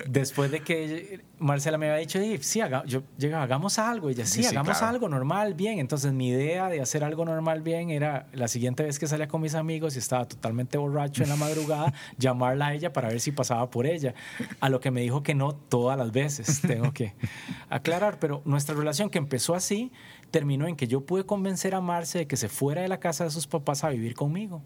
[0.07, 4.09] Después de que Marcela me había dicho, "Sí, haga- yo, llega, hagamos algo.
[4.09, 4.93] Y ella, sí, Sí, hagamos claro.
[4.93, 5.79] algo normal, bien.
[5.79, 9.41] Entonces mi idea de hacer algo normal, bien, era la siguiente vez que salía con
[9.41, 13.31] mis amigos y estaba totalmente borracho en la madrugada, llamarla a ella para ver si
[13.31, 14.13] pasaba por ella.
[14.59, 17.13] A lo que me dijo que no todas las veces, tengo que
[17.69, 18.19] aclarar.
[18.19, 19.91] Pero nuestra relación que empezó así,
[20.31, 23.23] terminó en que yo pude convencer a Marce de que se fuera de la casa
[23.23, 24.61] de sus papás a vivir conmigo.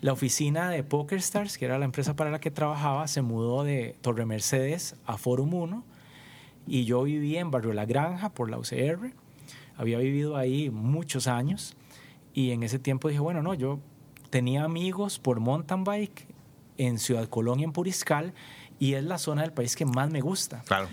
[0.00, 3.96] La oficina de PokerStars, que era la empresa para la que trabajaba, se mudó de
[4.00, 5.84] Torre Mercedes a Forum 1
[6.66, 9.12] y yo vivía en Barrio La Granja por la UCR.
[9.76, 11.76] Había vivido ahí muchos años
[12.34, 13.80] y en ese tiempo dije, bueno, no, yo
[14.30, 16.26] tenía amigos por mountain bike
[16.78, 18.34] en Ciudad Colón y en Puriscal
[18.78, 20.62] y es la zona del país que más me gusta.
[20.66, 20.88] Claro.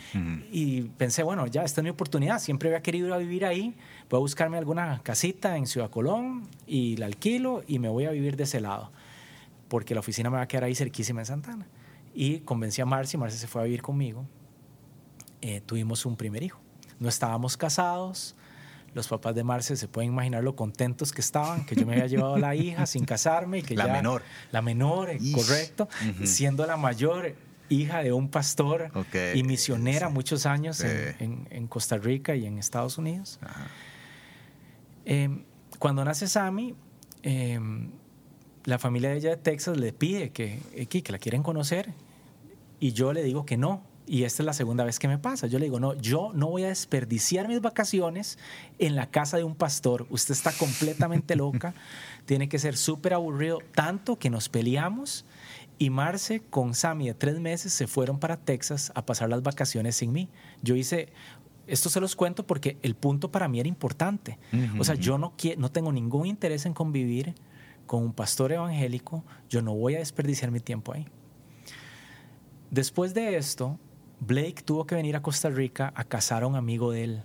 [0.52, 2.40] Y pensé, bueno, ya, esta es mi oportunidad.
[2.40, 3.76] Siempre había querido ir a vivir ahí.
[4.10, 8.12] Voy a buscarme alguna casita en Ciudad Colón y la alquilo y me voy a
[8.12, 8.92] vivir de ese lado.
[9.68, 11.68] Porque la oficina me va a quedar ahí cerquísima en Santana.
[12.14, 14.26] Y convencí a Marci, Marci se fue a vivir conmigo.
[15.46, 16.60] Eh, tuvimos un primer hijo.
[17.00, 18.36] No estábamos casados.
[18.94, 22.08] Los papás de Marce se pueden imaginar lo contentos que estaban, que yo me había
[22.08, 24.22] llevado a la hija sin casarme y que La ya- menor.
[24.52, 25.36] La menor, eh, Ish.
[25.36, 25.90] correcto.
[26.24, 27.36] Siendo la mayor
[27.70, 28.92] hija de un pastor
[29.34, 30.14] y misionera Sí.
[30.14, 31.24] muchos años en, Sí.
[31.24, 33.40] en- en Costa Rica y en Estados Unidos.
[35.06, 35.44] Eh,
[35.80, 36.76] cuando nace Sammy,
[37.24, 37.60] eh,
[38.66, 41.94] la familia de ella de Texas le pide que, eh, que, que la quieren conocer
[42.80, 45.48] y yo le digo que no, Y esta es la segunda vez que me pasa.
[45.48, 48.38] Yo le digo, no, yo no voy a desperdiciar mis vacaciones
[48.78, 50.06] en la casa de un pastor.
[50.10, 51.74] Usted está completamente loca.
[52.26, 55.26] Tiene que ser súper aburrido, tanto que nos peleamos.
[55.78, 59.96] Y Marce con Sammy de tres meses se fueron para Texas a pasar las vacaciones
[59.96, 60.30] sin mí.
[60.62, 61.10] Yo hice,
[61.66, 64.38] esto se los cuento porque el punto para mí era importante.
[64.78, 67.36] O sea, yo no, no tengo ningún interés en convivir
[67.86, 69.24] con un pastor evangélico.
[69.50, 71.08] Yo no voy a desperdiciar mi tiempo ahí.
[72.70, 73.80] Después de esto,
[74.26, 77.24] Blake tuvo que venir a Costa Rica a casar a un amigo de él.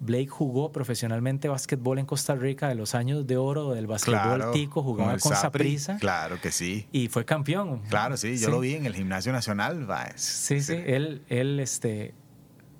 [0.00, 4.82] Blake jugó profesionalmente básquetbol en Costa Rica de los años de oro del básquetbol tico,
[4.82, 5.98] jugaba con, Saprissa.
[5.98, 6.88] Claro que sí.
[6.90, 7.82] Y fue campeón.
[7.88, 9.86] Claro, sí, yo lo vi en el Gimnasio Nacional.
[10.16, 12.14] Sí, sí, él, él este,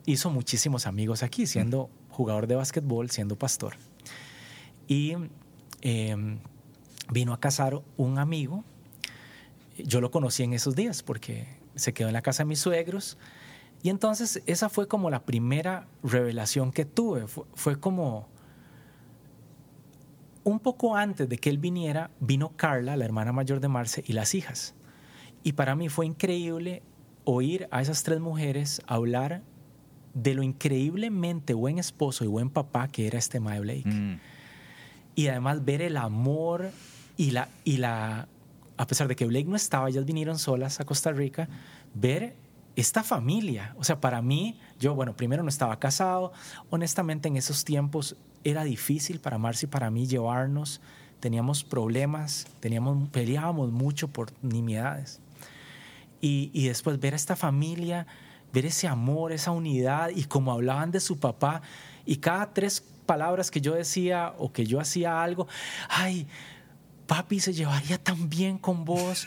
[0.05, 3.77] hizo muchísimos amigos aquí, siendo jugador de básquetbol, siendo pastor.
[4.89, 5.15] Y
[5.83, 6.39] em,
[7.11, 8.65] vino a casar un amigo.
[9.79, 13.17] Yo lo conocí en esos días porque se quedó en la casa de mis suegros
[13.83, 17.27] y entonces esa fue como la primera revelación que tuve.
[17.27, 18.29] Fue, como
[20.45, 24.13] un poco antes de que él viniera, vino Carla, la hermana mayor de Marce, y
[24.13, 24.75] las hijas.
[25.43, 26.83] Y para mí fue increíble
[27.25, 29.43] oír a esas tres mujeres hablar
[30.15, 33.89] de lo increíblemente buen esposo y buen papá que era este Mae Blake.
[33.89, 34.21] Mm.
[35.17, 36.71] Y además ver el amor
[37.17, 38.29] y la, y la,
[38.77, 41.49] a pesar de que Blake no estaba, ellas vinieron solas a Costa Rica,
[41.95, 42.37] ver
[42.77, 43.75] esta familia.
[43.79, 46.33] O sea, para mí, yo, bueno, primero no estaba casado.
[46.71, 50.81] Honestamente, en esos tiempos era difícil para Marcy y para mí llevarnos.
[51.21, 55.21] Teníamos problemas, teníamos, peleábamos mucho por nimiedades.
[56.21, 58.07] Y, y después ver a esta familia,
[58.53, 61.63] ver ese amor, esa unidad y como hablaban de su papá.
[62.05, 65.47] Y cada tres palabras que yo decía o que yo hacía algo,
[65.89, 66.27] ay,
[67.13, 69.27] papi se llevaría tan bien con vos.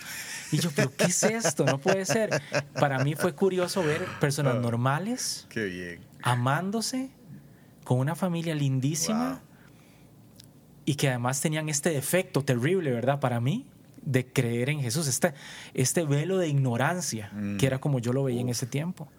[0.51, 1.65] Y yo, pero ¿qué es esto?
[1.65, 2.41] No puede ser.
[2.73, 5.47] Para mí fue curioso ver personas ah, normales,
[6.23, 7.11] amándose,
[7.83, 9.43] con una familia lindísima
[10.83, 13.19] y que además tenían este defecto terrible, ¿verdad?
[13.19, 13.67] Para mí,
[14.01, 15.35] de creer en Jesús, este,
[15.75, 17.57] este velo de ignorancia, mm.
[17.57, 19.11] que era como yo lo veía en ese tiempo.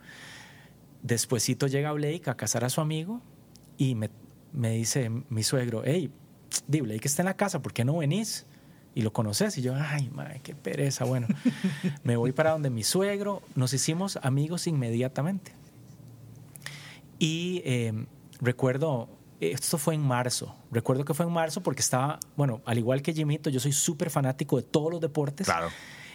[1.05, 3.22] Despuésito llega Blake a casar a su amigo
[3.79, 4.11] y me,
[4.52, 6.11] me dice mi suegro, hey,
[6.66, 8.44] di Blake está en la casa, ¿por qué no venís?
[8.96, 9.56] Y lo conoces.
[9.59, 11.04] Y yo, ay, madre, qué pereza.
[11.04, 11.28] Bueno,
[12.02, 13.42] me voy para donde mi suegro.
[13.54, 15.52] Nos hicimos amigos inmediatamente.
[17.18, 18.06] Y em,
[18.40, 20.56] recuerdo, esto fue en marzo.
[20.72, 24.09] Recuerdo que fue en marzo porque estaba, bueno, al igual que Jimito, yo soy súper
[24.09, 25.44] fanático de todos los deportes.
[25.44, 25.68] Claro.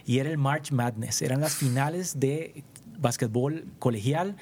[0.03, 1.21] Y era el March Madness.
[1.21, 2.63] Eran las finales de
[2.97, 4.37] básquetbol colegial.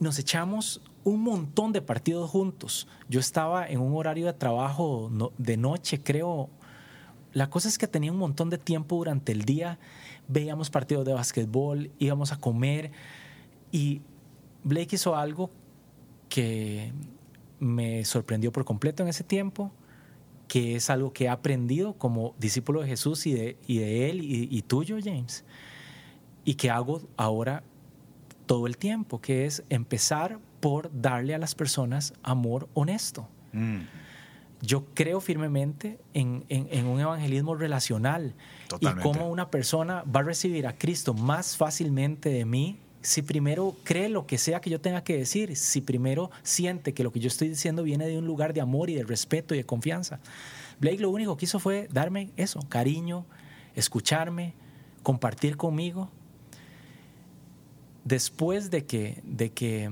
[0.00, 2.88] Nos echamos un montón de partidos juntos.
[3.08, 6.50] Yo estaba en un horario de trabajo de noche, creo,
[7.36, 9.78] la cosa es que tenía un montón de tiempo durante el día,
[10.26, 12.92] veíamos partidos de básquetbol, íbamos a comer
[13.70, 14.00] y
[14.64, 15.50] Blake hizo algo
[16.30, 16.94] que
[17.60, 19.70] me sorprendió por completo en ese tiempo,
[20.48, 24.96] que es algo que he aprendido como discípulo de Jesús y de, él y, tuyo,
[25.04, 25.44] James,
[26.46, 27.62] y que hago ahora
[28.46, 33.28] todo el tiempo, que es empezar por darle a las personas amor honesto.
[33.52, 34.05] Mm
[34.62, 36.44] yo creo firmemente en,
[36.86, 38.34] un evangelismo relacional
[38.80, 43.76] y cómo una persona va a recibir a Cristo más fácilmente de mí si primero
[43.84, 47.20] cree lo que sea que yo tenga que decir, si primero siente que lo que
[47.20, 50.18] yo estoy diciendo viene de un lugar de amor y de respeto y de confianza.
[50.80, 53.24] Blake lo único que hizo fue darme eso, cariño,
[53.76, 54.54] escucharme,
[55.04, 56.10] compartir conmigo.
[58.02, 59.88] Después de que, de que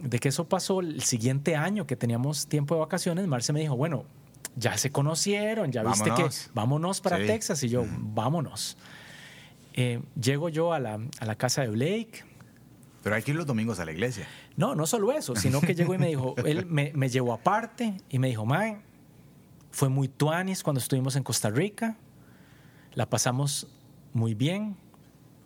[0.00, 3.76] de que eso pasó el siguiente año que teníamos tiempo de vacaciones, Marce me dijo,
[3.76, 4.04] bueno,
[4.56, 8.76] ya se conocieron, ya viste que vámonos para Texas y yo, vámonos.
[9.74, 12.24] Eh, llego yo a la, a la, casa de Blake.
[13.02, 14.26] Pero hay que ir los domingos a la iglesia.
[14.56, 17.96] No, no solo eso, sino que llegó y me dijo, él me, me llevó aparte
[18.08, 18.80] y me dijo, Mae,
[19.70, 21.96] fue muy tuanis cuando estuvimos en Costa Rica,
[22.94, 23.68] la pasamos
[24.12, 24.76] muy bien,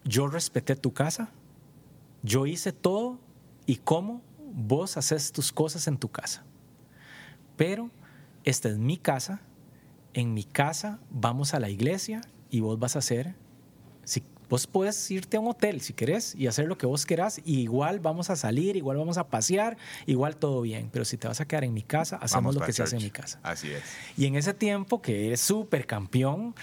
[0.04, 1.30] yo respeté tu casa,
[2.22, 3.18] yo hice todo
[3.66, 4.22] y cómo
[4.54, 6.44] vos haces tus cosas en tu casa.
[7.56, 7.90] Pero
[8.44, 9.40] esta es mi casa,
[10.12, 13.34] en mi casa vamos a la iglesia y vos vas a hacer,
[14.04, 17.40] si vos puedes irte a un hotel si querés y hacer lo que vos querás,
[17.44, 21.26] y igual vamos a salir, igual vamos a pasear, igual todo bien, pero si te
[21.26, 23.40] vas a quedar en mi casa, hacemos lo que se hace en mi casa.
[23.42, 23.82] Así es.
[24.16, 26.54] Y en ese tiempo que eres súper campeón,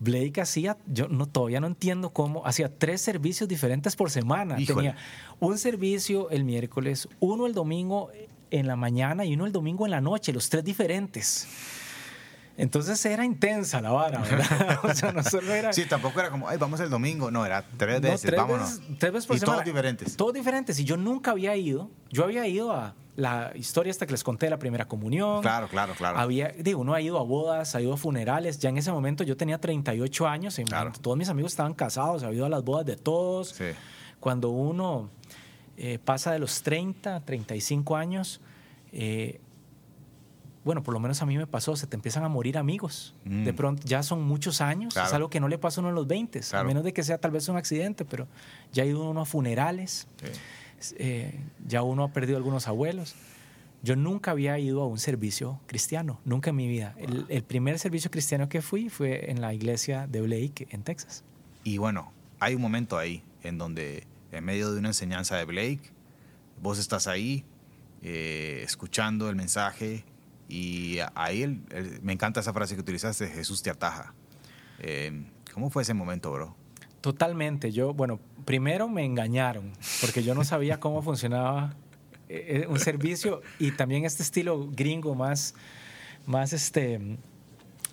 [0.00, 4.56] Blake hacía, yo no, todavía no entiendo cómo, hacía tres servicios diferentes por semana.
[4.56, 4.96] Tenía
[5.40, 8.10] un servicio el miércoles, uno el domingo
[8.50, 11.46] en la mañana y uno el domingo en la noche, los tres diferentes.
[12.56, 14.78] Entonces era intensa la vara, ¿verdad?
[14.84, 15.72] o sea, no solo era...
[15.72, 17.30] Sí, tampoco era como, ay, vamos el domingo.
[17.30, 18.78] No, era tres veces, tres vámonos.
[18.78, 19.56] Veces, tres veces por y semana.
[19.56, 20.16] todos diferentes.
[20.16, 20.78] Todos diferentes.
[20.78, 21.90] Y yo nunca había ido.
[22.10, 25.40] Yo había ido a la historia esta que les conté de la primera comunión.
[25.42, 26.18] Claro, claro, claro.
[26.18, 28.58] Había, digo, uno ha ido a bodas, ha ido a funerales.
[28.60, 30.92] Ya en ese momento yo tenía 38 años y Claro.
[31.00, 33.48] todos mis amigos estaban casados, había ido a las bodas de todos.
[33.48, 33.64] Sí.
[34.20, 35.10] Cuando uno
[35.76, 38.40] eh, pasa de los 30, 35 años,
[38.92, 39.40] eh,
[40.64, 43.14] bueno, por lo menos a mí me pasó, se te empiezan a morir amigos.
[43.24, 43.44] Mm.
[43.44, 45.08] De pronto, ya son muchos años, Claro.
[45.08, 46.66] es algo que no le pasa a uno en los 20, a Claro.
[46.68, 48.26] menos de que sea tal vez un accidente, pero
[48.72, 50.06] ya ha ido uno a funerales,
[50.80, 50.94] Sí.
[50.98, 53.14] eh, ya uno ha perdido algunos abuelos.
[53.82, 56.94] Yo nunca había ido a un servicio cristiano, nunca en mi vida.
[56.96, 61.22] El, el primer servicio cristiano que fui fue en la iglesia de Blake, en Texas.
[61.64, 65.82] Y bueno, hay un momento ahí en donde, en medio de una enseñanza de Blake,
[66.62, 67.44] vos estás ahí
[68.02, 70.04] eh, escuchando el mensaje
[70.48, 74.14] y ahí el- el- me encanta esa frase que utilizaste, Jesús te ataja.
[74.80, 76.56] Eh, ¿Cómo fue ese momento, bro?
[77.00, 77.70] Totalmente.
[77.70, 81.74] Yo, bueno, primero me engañaron porque yo no sabía cómo funcionaba
[82.28, 85.54] eh, un servicio y también este estilo gringo más,
[86.26, 87.18] más este,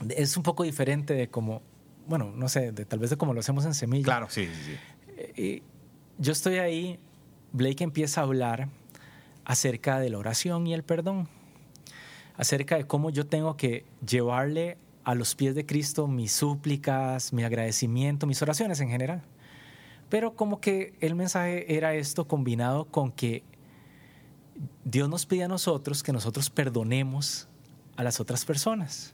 [0.09, 1.61] es un poco diferente de como,
[2.07, 4.05] bueno, no sé, de, tal vez de como lo hacemos en Semilla.
[4.05, 4.75] Claro, sí, sí,
[5.35, 5.41] sí.
[5.41, 5.63] Y
[6.17, 6.99] yo estoy ahí,
[7.51, 8.69] Blake empieza a hablar
[9.45, 11.27] acerca de la oración y el perdón,
[12.41, 17.43] acerca de cómo yo tengo que llevarle a los pies de Cristo mis súplicas, mi
[17.43, 19.21] agradecimiento, mis oraciones en general.
[20.09, 23.43] Pero como que el mensaje era esto combinado con que
[24.83, 27.47] Dios nos pide a nosotros que nosotros perdonemos
[27.95, 29.13] a las otras personas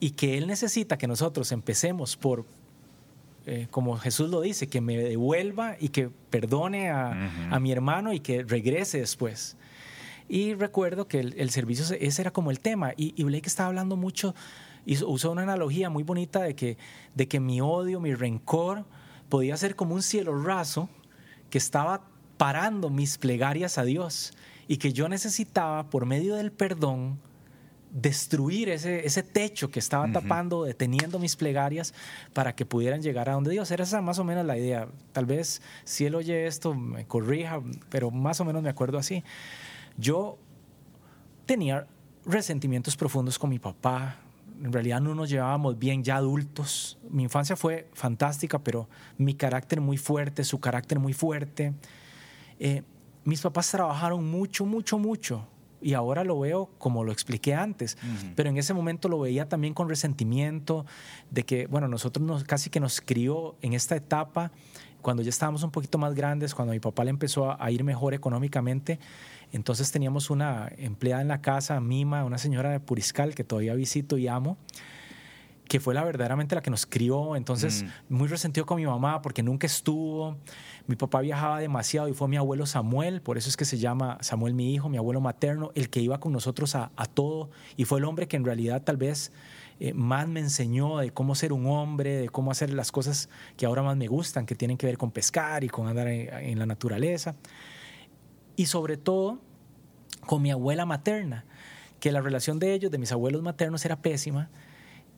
[0.00, 2.46] y que Él necesita que nosotros empecemos por
[3.44, 8.20] eh, como Jesús lo dice, que me devuelva y que perdone a, mi hermano y
[8.20, 9.58] que regrese después.
[10.32, 12.92] Y recuerdo que el, el servicio, se- ese era como el tema.
[12.96, 14.34] Y, y Blake estaba hablando mucho,
[14.86, 16.78] hizo- usó una analogía muy bonita de que,
[17.14, 18.86] de que mi odio, mi rencor,
[19.28, 20.88] podía ser como un cielo raso
[21.50, 22.04] que estaba
[22.38, 24.32] parando mis plegarias a Dios
[24.68, 27.18] y que yo necesitaba, por medio del perdón,
[27.90, 30.14] destruir ese, ese techo que estaba Ujú.
[30.14, 31.92] tapando, deteniendo mis plegarias
[32.32, 33.70] para que pudieran llegar a donde Dios.
[33.70, 34.88] Era esa más o menos la idea.
[35.12, 39.22] Tal vez si él oye esto me corrija, pero más o menos me acuerdo así.
[39.96, 40.38] Yo
[41.46, 41.86] tenía
[42.24, 44.16] resentimientos profundos con mi papá.
[44.62, 46.98] En realidad no nos llevábamos bien ya adultos.
[47.10, 51.72] Mi infancia fue fantástica, pero mi carácter muy fuerte, su carácter muy fuerte.
[52.58, 52.82] Eh,
[53.24, 55.46] mis papás trabajaron mucho, mucho, mucho.
[55.80, 57.96] Y ahora lo veo como lo expliqué antes.
[57.96, 58.32] Ujú.
[58.36, 60.86] Pero en ese momento lo veía también con resentimiento
[61.30, 64.52] de que, bueno, nosotros nos, casi que nos crió en esta etapa,
[65.00, 67.70] cuando ya estábamos un poquito más grandes, cuando a mi papá le empezó a, a
[67.72, 69.00] ir mejor económicamente.
[69.52, 74.18] Entonces teníamos una empleada en la casa, Mima, una señora de Puriscal que todavía visito
[74.18, 74.56] y amo
[75.72, 79.42] que fue la verdaderamente la que nos crió, entonces muy resentido con mi mamá porque
[79.42, 80.36] nunca estuvo.
[80.86, 84.18] Mi papá viajaba demasiado y fue mi abuelo Samuel, por eso es que se llama
[84.20, 87.86] Samuel mi hijo, mi abuelo materno, el que iba con nosotros a, a todo y
[87.86, 89.32] fue el hombre que en realidad tal vez
[89.80, 93.64] eh, más me enseñó de cómo ser un hombre, de cómo hacer las cosas que
[93.64, 96.58] ahora más me gustan, que tienen que ver con pescar y con andar en, en
[96.58, 97.34] la naturaleza.
[98.56, 99.38] Y sobre todo
[100.26, 101.44] con mi abuela materna,
[102.00, 104.50] que la relación de ellos, de mis abuelos maternos, era pésima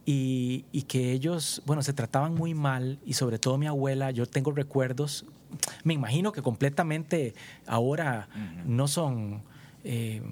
[0.07, 4.27] y, y que ellos, bueno, se trataban muy mal y sobre todo mi abuela, yo
[4.27, 5.25] tengo recuerdos,
[5.83, 7.35] me imagino que completamente
[7.67, 8.29] ahora
[8.67, 9.43] no son
[9.83, 10.23] eh,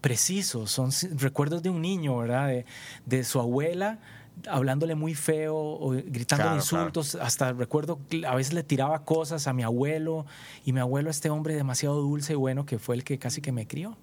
[0.00, 2.48] precisos, son recuerdos de un niño, ¿verdad?
[2.48, 2.66] De,
[3.06, 4.00] de su abuela
[4.48, 9.46] hablándole muy feo, o gritando Claro, insultos, hasta recuerdo que a veces le tiraba cosas
[9.46, 10.26] a mi abuelo
[10.64, 13.52] y mi abuelo, este hombre demasiado dulce y bueno, que fue el que casi que
[13.52, 13.96] me crió.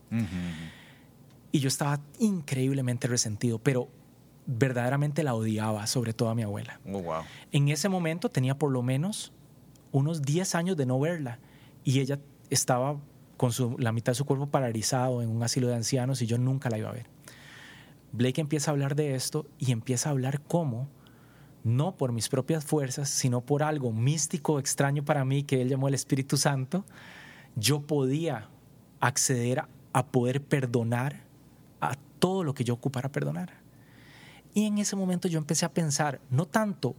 [1.51, 3.89] Y yo estaba increíblemente resentido, pero
[4.45, 6.79] verdaderamente la odiaba, sobre todo a mi abuela.
[6.87, 7.21] Oh, wow.
[7.51, 9.31] En ese momento tenía por lo menos
[9.91, 11.39] unos 10 años de no verla
[11.83, 12.97] y ella estaba
[13.37, 16.37] con su- la mitad de su cuerpo paralizado en un asilo de ancianos y yo
[16.37, 17.07] nunca la iba a ver.
[18.11, 20.87] Blake empieza a hablar de esto y empieza a hablar cómo,
[21.63, 25.87] no por mis propias fuerzas, sino por algo místico, extraño para mí, que él llamó
[25.87, 26.85] el Espíritu Santo,
[27.55, 28.49] yo podía
[28.99, 31.23] acceder a, poder perdonar
[31.81, 33.53] a todo lo que yo ocupara perdonar.
[34.53, 36.95] Y en ese momento yo empecé a pensar, no tanto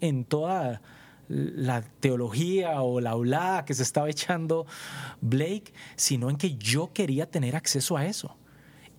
[0.00, 0.80] en toda
[1.28, 4.66] la teología o la hablada que se estaba echando
[5.20, 8.36] Blake, sino en que yo quería tener acceso a eso.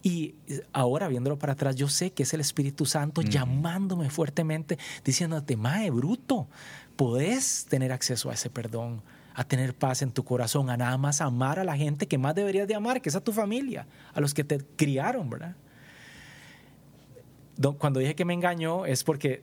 [0.05, 0.35] Y
[0.71, 5.89] ahora viéndolo para atrás, yo sé que es el Espíritu Santo llamándome fuertemente, diciéndote, Mae,
[5.89, 6.47] bruto,
[6.95, 9.01] podés tener acceso a ese perdón,
[9.33, 12.35] a tener paz en tu corazón, a nada más amar a la gente que más
[12.35, 15.55] deberías de amar, que es a tu familia, a los que te criaron, ¿verdad?
[17.79, 19.41] cuando dije que me engañó es porque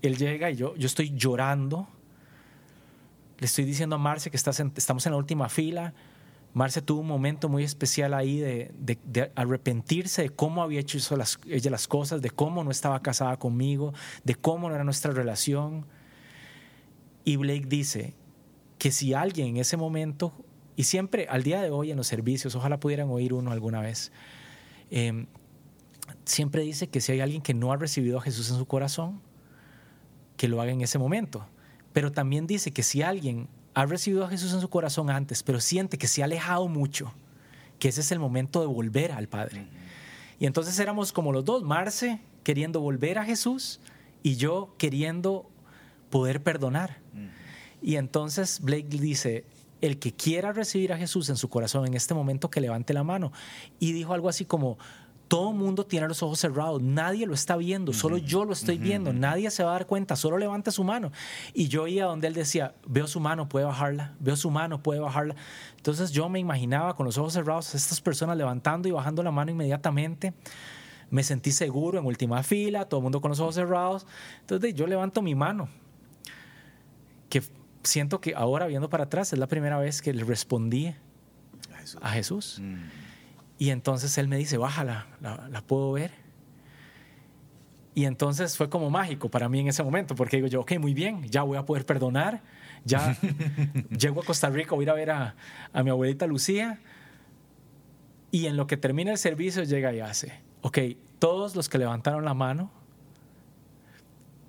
[0.00, 1.88] él llega y yo, yo estoy llorando.
[3.40, 5.92] Le estoy diciendo a Marce que estamos en la última fila.
[6.54, 11.70] Marce tuvo un momento muy especial ahí de, arrepentirse de cómo había hecho las, ella
[11.70, 13.92] las cosas, de cómo no estaba casada conmigo,
[14.24, 15.86] de cómo no era nuestra relación.
[17.24, 18.14] Y Blake dice
[18.78, 20.32] que si alguien en ese momento,
[20.74, 24.10] y siempre al día de hoy en los servicios, ojalá pudieran oír uno alguna vez,
[24.90, 25.26] eh,
[26.24, 29.20] siempre dice que si hay alguien que no ha recibido a Jesús en su corazón,
[30.36, 31.46] que lo haga en ese momento.
[31.92, 33.48] Pero también dice que si alguien
[33.78, 37.12] ha recibido a Jesús en su corazón antes, pero siente que se ha alejado mucho,
[37.78, 39.68] que ese es el momento de volver al Padre.
[40.40, 43.78] Y entonces éramos como los dos, Marce queriendo volver a Jesús
[44.24, 45.48] y yo queriendo
[46.10, 46.98] poder perdonar.
[47.80, 49.44] Y entonces Blake dice,
[49.80, 53.04] el que quiera recibir a Jesús en su corazón en este momento, que levante la
[53.04, 53.30] mano.
[53.78, 54.76] Y dijo algo así como,
[55.28, 59.12] todo mundo tiene los ojos cerrados, nadie lo está viendo, solo yo lo estoy viendo,
[59.12, 61.12] nadie se va a dar cuenta, solo levanta su mano.
[61.52, 65.00] Y yo iba donde él decía, veo su mano, puede bajarla, veo su mano, puede
[65.00, 65.36] bajarla.
[65.76, 69.30] Entonces yo me imaginaba con los ojos cerrados a estas personas levantando y bajando la
[69.30, 70.32] mano inmediatamente.
[71.10, 74.06] Me sentí seguro en última fila, todo el mundo con los ojos cerrados.
[74.40, 75.68] Entonces yo levanto mi mano,
[77.28, 77.42] que
[77.82, 80.94] siento que ahora viendo para atrás es la primera vez que le respondí
[82.00, 82.60] a Jesús.
[82.62, 82.76] Mm.
[83.58, 86.12] Y entonces él me dice, bájala, la, puedo ver.
[87.94, 90.94] Y entonces fue como mágico para mí en ese momento, porque digo yo, ok, muy
[90.94, 92.42] bien, ya voy a poder perdonar,
[92.84, 93.16] ya
[93.98, 95.34] llego a Costa Rica, voy a ir a ver a,
[95.72, 96.78] a, mi abuelita Lucía.
[98.30, 100.78] Y en lo que termina el servicio llega y hace, ok,
[101.18, 102.70] todos los que levantaron la mano,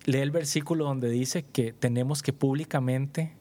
[0.05, 3.33] lee el versículo donde dice que tenemos que públicamente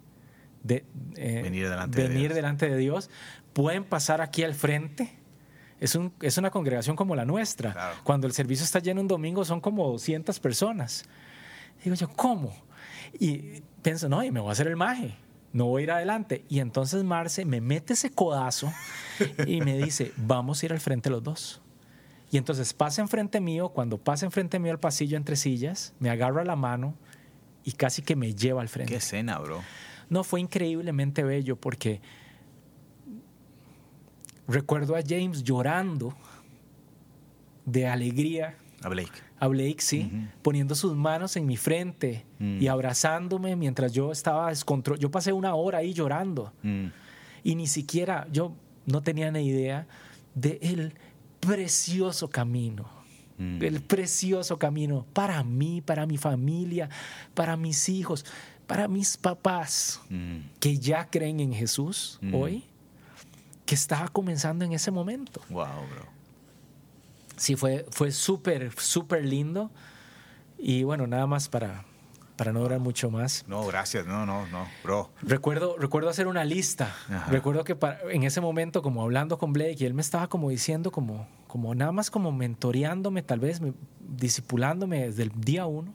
[0.63, 0.85] de,
[1.17, 3.11] eh, venir, delante, venir de delante de Dios,
[3.53, 5.19] pueden pasar aquí al frente
[5.81, 7.95] es, un, es una congregación como la nuestra.
[8.05, 11.05] Cuando el servicio está lleno un domingo son como 200 personas.
[11.83, 12.53] Digo yo, ¿cómo?
[13.19, 15.17] Y pienso, no, y me voy a hacer el maje,
[15.53, 16.45] no voy a ir adelante.
[16.49, 18.73] Y entonces Marce me mete ese codazo
[19.47, 21.61] y me dice, vamos a ir al frente los dos.
[22.31, 26.45] Y entonces pasa enfrente mío, cuando pasa enfrente mío al pasillo entre sillas, me agarra
[26.45, 26.95] la mano
[27.65, 28.93] y casi que me lleva al frente.
[28.93, 29.63] Qué escena, bro.
[30.11, 32.01] No, fue increíblemente bello porque
[34.49, 36.15] Recuerdo a James llorando
[37.67, 38.57] de alegría.
[38.83, 39.13] A Blake.
[39.39, 40.11] A Blake, sí,
[40.43, 42.71] poniendo sus manos en mi frente y mm.
[42.71, 45.01] abrazándome mientras yo estaba descontrolado.
[45.01, 46.87] Yo pasé una hora ahí llorando mm.
[47.45, 48.53] y ni siquiera yo
[48.87, 49.87] no tenía ni idea
[50.35, 50.95] de el
[51.41, 52.89] precioso camino.
[53.37, 53.63] Mm.
[53.63, 56.89] El precioso camino para mí, para mi familia,
[57.35, 58.25] para mis hijos,
[58.67, 60.01] para mis papás
[60.59, 62.65] que ya creen en Jesús hoy
[63.69, 65.43] que estaba comenzando en ese momento.
[65.51, 66.07] Wow, bro.
[67.37, 69.71] Sí, fue, fue súper, súper lindo.
[70.57, 71.85] Y bueno, nada más para,
[72.37, 73.45] para no durar mucho más.
[73.47, 75.11] No, gracias, no, no, no, bro.
[75.21, 76.97] Recuerdo, recuerdo hacer una lista.
[77.29, 77.77] Recuerdo que
[78.11, 81.75] en ese momento, como hablando con Blake, y él me estaba como diciendo, como, como
[81.75, 83.61] nada más como mentoreándome, tal vez,
[84.01, 85.93] disipulándome desde el día uno.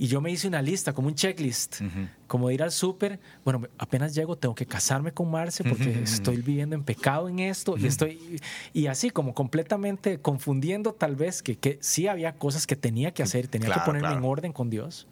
[0.00, 1.80] Y yo me hice una lista, como un checklist,
[2.28, 3.18] como de ir al súper.
[3.44, 7.76] Bueno, apenas llego, tengo que casarme con Marce porque estoy viviendo en pecado en esto.
[7.76, 8.40] Y estoy.
[8.72, 13.24] Y así, como completamente confundiendo, tal vez, que, que sí había cosas que tenía que
[13.24, 15.08] hacer, tenía que ponerme en orden con Dios.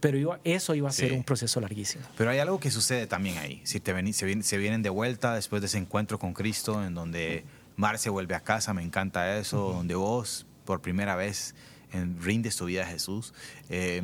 [0.00, 2.06] Pero iba, eso iba a ser un proceso larguísimo.
[2.16, 3.60] Pero hay algo que sucede también ahí.
[3.64, 6.82] Si te ven, se, vienen, se vienen de vuelta después de ese encuentro con Cristo,
[6.82, 7.44] en donde
[7.76, 11.54] Marce vuelve a casa, me encanta eso, donde vos, por primera vez,
[11.92, 13.34] en, rindes tu vida a Jesús.
[13.68, 14.02] Eh,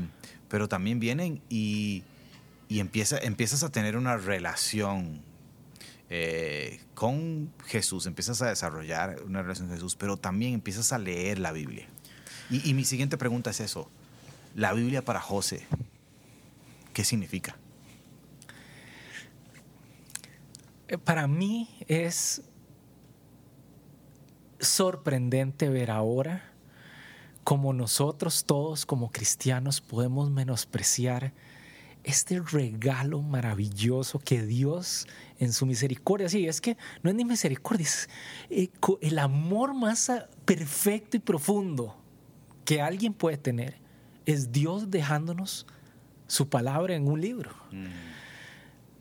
[0.48, 2.04] pero también vienen y,
[2.68, 5.22] y empieza, empiezas a tener una relación
[6.08, 11.38] eh, con Jesús, empiezas a desarrollar una relación con Jesús, pero también empiezas a leer
[11.38, 11.88] la Biblia.
[12.50, 13.90] Y, y mi siguiente pregunta es eso,
[14.54, 15.66] la Biblia para José,
[16.92, 17.56] ¿qué significa?
[20.88, 22.42] Eh, para mí es
[24.60, 26.55] sorprendente ver ahora
[27.46, 31.32] como nosotros todos como cristianos podemos menospreciar
[32.02, 35.06] este regalo maravilloso que Dios
[35.38, 38.08] en su misericordia, sí, es que no es ni misericordia, es
[38.50, 38.68] eh,
[39.00, 40.10] el amor más
[40.44, 41.96] perfecto y profundo
[42.64, 43.76] que alguien puede tener,
[44.24, 45.68] es Dios dejándonos
[46.26, 47.52] su palabra en un libro.
[47.70, 47.86] Mm.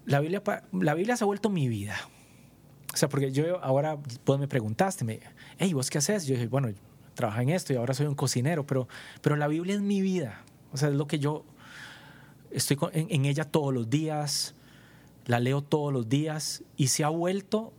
[0.06, 1.96] La, Biblia, la Biblia se ha vuelto mi vida.
[2.94, 5.20] O sea, porque yo ahora, pues me preguntaste, me,
[5.58, 6.28] hey, ¿vos qué haces?
[6.28, 6.70] Yo dije, bueno,
[7.16, 8.88] trabaja en esto y ahora soy un cocinero, pero,
[9.22, 10.44] pero la Biblia es mi vida.
[10.72, 11.46] O sea, es lo que yo
[12.52, 14.56] estoy en, ella todos los días,
[15.26, 17.74] la leo todos los días y se ha vuelto,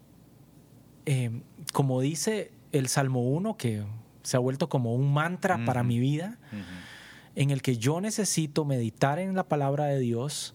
[1.05, 3.85] em, como dice el Salmo 1, que
[4.23, 6.39] se ha vuelto como un mantra para mi vida,
[7.37, 10.55] en el que yo necesito meditar en la palabra de Dios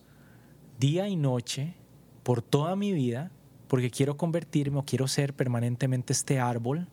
[0.79, 1.75] día y noche
[2.23, 3.31] por toda mi vida,
[3.67, 6.87] porque quiero convertirme o quiero ser permanentemente este árbol,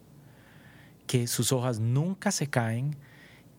[1.08, 2.96] que sus hojas nunca se caen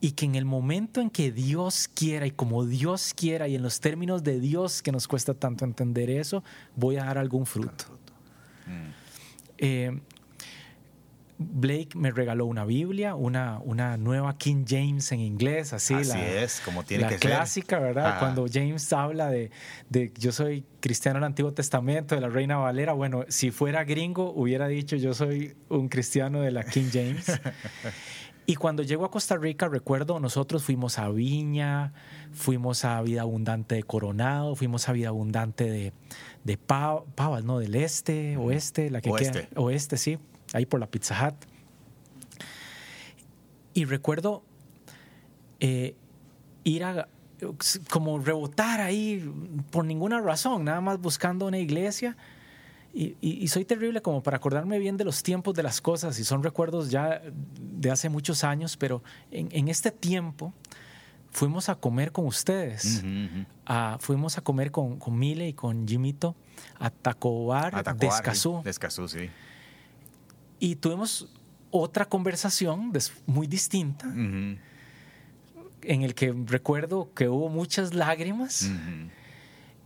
[0.00, 3.62] y que en el momento en que Dios quiera y como Dios quiera y en
[3.62, 6.42] los términos de Dios que nos cuesta tanto entender eso,
[6.74, 7.84] voy a dar algún fruto.
[9.58, 10.00] Eh,
[11.42, 16.60] Blake me regaló una Biblia, una, una nueva King James en inglés, así, así es,
[16.62, 18.18] como tiene la clásica, ¿verdad?
[18.18, 19.50] Cuando James habla de,
[19.88, 24.30] de, yo soy cristiano del Antiguo Testamento, de la Reina Valera, bueno, si fuera gringo
[24.34, 27.40] hubiera dicho yo soy un cristiano de la King James.
[28.44, 31.94] y cuando llego a Costa Rica, recuerdo, nosotros fuimos a Viña,
[32.32, 35.94] fuimos a Vida Abundante de Coronado, fuimos a Vida Abundante de,
[36.44, 37.58] de Pavas, ¿no?
[37.60, 39.48] Del este, oeste, la que oeste.
[39.48, 39.60] queda.
[39.60, 40.18] Oeste, sí
[40.52, 41.34] ahí por la Pizza Hut.
[43.74, 44.42] Y recuerdo
[45.60, 45.94] eh,
[46.64, 47.08] ir a
[47.88, 49.32] como rebotar ahí
[49.70, 52.16] por ninguna razón, nada más buscando una iglesia.
[52.92, 56.42] Y, soy terrible como para acordarme bien de los tiempos de las cosas y son
[56.42, 57.22] recuerdos ya
[57.60, 60.52] de hace muchos años, pero en, este tiempo
[61.30, 63.04] fuimos a comer con ustedes.
[64.00, 66.34] fuimos a comer con, con, Mile y con Jimito
[66.80, 68.60] a Tacobar, de Escazú.
[68.64, 69.30] De Escazú, sí.
[70.60, 71.28] Y tuvimos
[71.70, 72.92] otra conversación
[73.26, 74.58] muy distinta, en
[75.82, 78.70] el que recuerdo que hubo muchas lágrimas.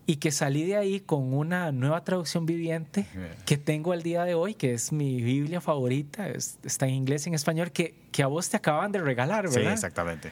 [0.06, 3.06] Y que salí de ahí con una nueva traducción viviente
[3.46, 7.30] que tengo al día de hoy, que es mi Biblia favorita, está en inglés y
[7.30, 9.70] en español, que, que a vos te acaban de regalar, ¿verdad?
[9.70, 10.30] Sí, exactamente.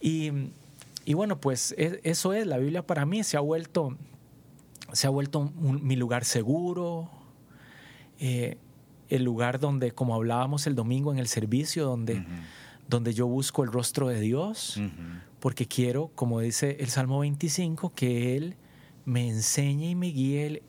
[0.00, 0.32] Y,
[1.04, 3.98] y, bueno, pues e, eso es, la Biblia para mí se ha vuelto,
[4.94, 7.10] se ha vuelto mi lugar seguro.
[8.18, 8.56] Eh,
[9.10, 12.24] el lugar donde, como hablábamos el domingo en el servicio, donde,
[12.88, 14.80] donde yo busco el rostro de Dios,
[15.40, 18.56] porque quiero, como dice el Salmo 25, que Él
[19.04, 20.62] me enseñe y me guíe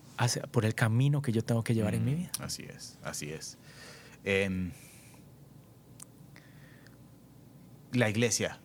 [0.51, 2.31] por el camino que yo tengo que llevar en mi vida.
[2.39, 3.57] Así es, así es.
[4.23, 4.71] Em,
[7.93, 8.59] la iglesia.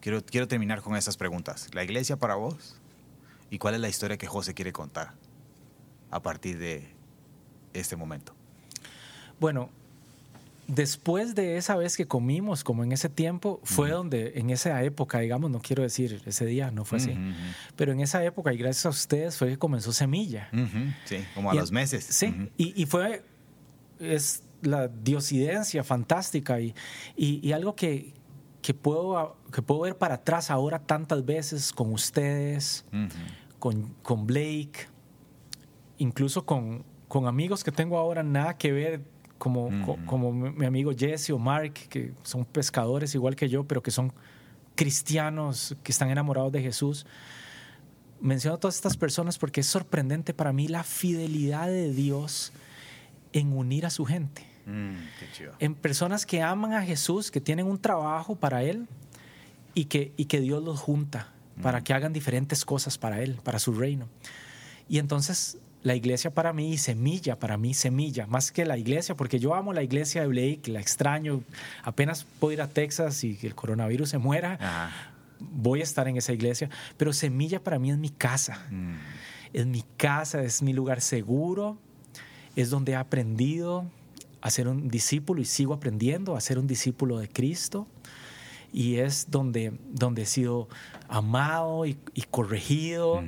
[0.00, 1.68] Quiero, quiero terminar con esas preguntas.
[1.74, 2.80] ¿La iglesia para vos?
[3.50, 5.12] ¿Y cuál es la historia que José quiere contar
[6.10, 6.99] a partir de
[7.72, 8.34] este momento?
[9.38, 9.70] Bueno,
[10.74, 15.18] después de esa vez que comimos, como en ese tiempo, fue donde, en esa época,
[15.18, 17.16] digamos, no quiero decir ese día, no fue así,
[17.76, 20.48] pero en esa época, y gracias a ustedes, fue que comenzó Semilla.
[21.04, 22.04] Sí, como a los meses.
[22.04, 23.24] Sí, y, fue,
[23.98, 26.74] es la diosidencia fantástica y,
[27.16, 28.14] y, algo que,
[28.62, 32.84] que, puedo, que puedo ver para atrás ahora tantas veces con ustedes,
[33.58, 34.88] con, con Blake,
[35.98, 39.00] incluso con, con amigos que tengo ahora nada que ver,
[39.36, 39.68] como,
[40.06, 44.12] como mi amigo Jesse o Mark, que son pescadores igual que yo, pero que son
[44.76, 47.06] cristianos, que están enamorados de Jesús.
[48.20, 52.52] Menciono a todas estas personas porque es sorprendente para mí la fidelidad de Dios
[53.32, 54.46] en unir a su gente.
[54.66, 54.94] Mm,
[55.58, 58.86] en personas que aman a Jesús, que tienen un trabajo para Él
[59.74, 61.82] y que, y que Dios los junta para mm.
[61.82, 64.06] que hagan diferentes cosas para Él, para su reino.
[64.88, 69.38] Y entonces la iglesia para mí, semilla para mí, semilla, más que la iglesia, porque
[69.38, 71.42] yo amo la iglesia de Blake, la extraño,
[71.82, 74.90] apenas puedo ir a Texas y que el coronavirus se muera,
[75.38, 78.94] voy a estar en esa iglesia, pero semilla para mí es mi casa, mm.
[79.54, 81.78] es mi casa, es mi lugar seguro,
[82.56, 83.86] es donde he aprendido
[84.42, 87.86] a ser un discípulo y sigo aprendiendo a ser un discípulo de Cristo.
[88.72, 90.68] Y es donde, donde he sido
[91.08, 91.96] amado y,
[92.30, 93.20] corregido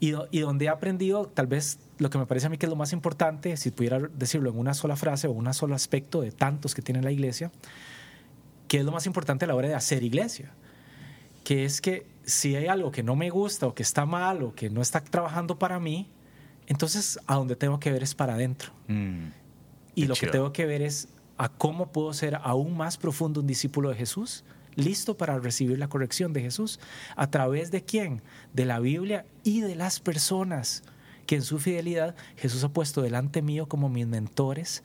[0.00, 2.76] y, donde he aprendido, tal vez lo que me parece a mí que es lo
[2.76, 6.74] más importante, si pudiera decirlo en una sola frase o un solo aspecto de tantos
[6.74, 7.52] que tiene la iglesia,
[8.66, 10.52] que es lo más importante a la hora de hacer iglesia,
[11.44, 14.54] que es que si hay algo que no me gusta o que está mal o
[14.54, 16.08] que no está trabajando para mí,
[16.66, 18.72] entonces a donde tengo que ver es para adentro.
[18.88, 19.26] Mm,
[19.94, 23.46] y lo que tengo que ver es a cómo puedo ser aún más profundo un
[23.46, 24.44] discípulo de Jesús
[24.76, 26.80] listo para recibir la corrección de Jesús.
[27.16, 28.22] ¿A través de quién?
[28.52, 30.82] De la Biblia y de las personas
[31.26, 34.82] que en su fidelidad Jesús ha puesto delante mío como mis mentores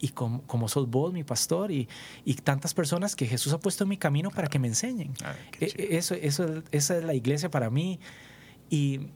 [0.00, 1.88] y como, como sos vos, mi pastor, y,
[2.44, 5.12] tantas personas que Jesús ha puesto en mi camino para que me enseñen.
[5.60, 7.98] E, e, eso, eso, esa es la iglesia para mí.
[8.70, 9.08] Y,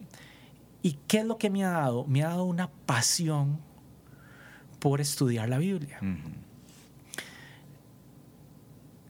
[0.82, 2.04] ¿Y qué es lo que me ha dado?
[2.04, 3.60] Me ha dado una pasión
[4.80, 6.00] por estudiar la Biblia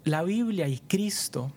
[0.04, 1.52] la Biblia y Cristo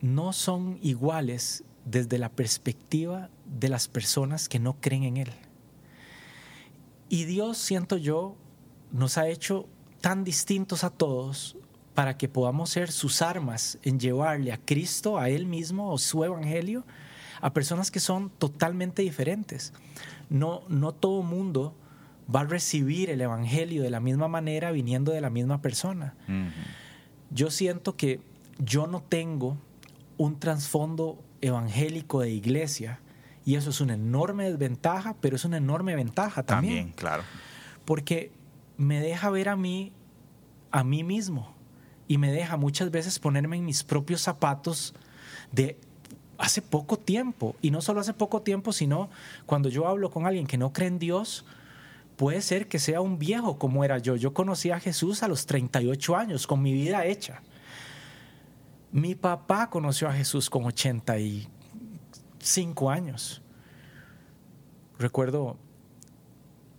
[0.00, 5.32] no son iguales desde la perspectiva de las personas que no creen en Él.
[7.08, 8.36] Y Dios, siento yo,
[8.92, 9.68] nos ha hecho
[10.00, 11.56] tan distintos a todos
[11.94, 16.24] para que podamos ser sus armas en llevarle a Cristo, a Él mismo o su
[16.24, 16.84] Evangelio,
[17.40, 19.72] a personas que son totalmente diferentes.
[20.28, 21.74] No, no todo mundo
[22.34, 26.14] va a recibir el Evangelio de la misma manera viniendo de la misma persona.
[27.30, 28.20] Yo siento que
[28.58, 29.56] yo no tengo
[30.16, 33.00] un trasfondo evangélico de iglesia
[33.44, 36.76] y eso es una enorme desventaja, pero es una enorme ventaja también.
[36.76, 37.22] También, claro.
[37.84, 38.32] Porque
[38.76, 39.92] me deja ver a mí,
[40.72, 41.54] a mí mismo,
[42.08, 44.94] y me deja muchas veces ponerme en mis propios zapatos
[45.52, 45.78] de
[46.38, 47.56] hace poco tiempo.
[47.62, 49.10] Y no solo hace poco tiempo, sino
[49.46, 51.44] cuando yo hablo con alguien que no cree en Dios,
[52.16, 54.14] puede ser que sea un viejo como era yo.
[54.16, 57.42] Yo conocí a Jesús a los 38 años, con mi vida hecha.
[58.90, 63.42] Mi papá conoció a Jesús con 85 años.
[64.98, 65.58] Recuerdo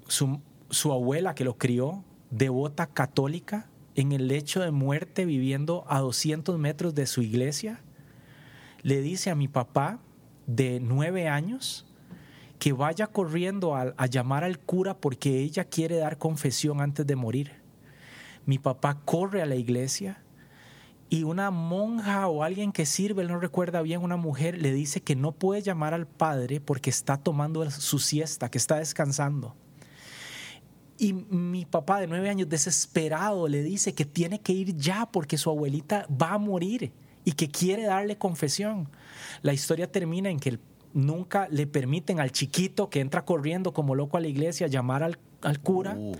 [0.08, 6.00] su, su abuela que lo crió, devota católica, en el lecho de muerte, viviendo a
[6.00, 7.82] 200 metros de su iglesia,
[8.84, 10.00] le dice a mi papá
[10.46, 11.87] de nueve años
[12.60, 17.16] que vaya corriendo a, a, llamar al cura porque ella quiere dar confesión antes de
[17.16, 17.52] morir.
[18.46, 20.24] Mi papá corre a la iglesia
[21.10, 25.02] y una monja o alguien que sirve, él no recuerda bien, una mujer le dice
[25.02, 29.56] que no puede llamar al padre porque está tomando su siesta, que está descansando.
[30.98, 35.38] Y mi papá de nueve años, desesperado, le dice que tiene que ir ya porque
[35.38, 36.92] su abuelita va a morir
[37.24, 38.90] y que quiere darle confesión.
[39.44, 40.60] La historia termina en que
[40.98, 45.18] nunca le permiten al chiquito que entra corriendo como loco a la iglesia llamar al,
[45.42, 46.16] al cura, uh.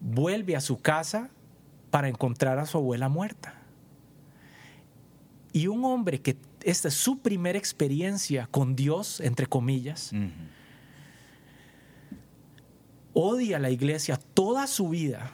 [0.00, 1.30] vuelve a su casa
[1.90, 3.54] para encontrar a su abuela muerta.
[5.52, 10.32] Y un hombre que esta es su primera experiencia con Dios, entre comillas, uh -huh
[13.20, 15.32] odia la iglesia toda su vida,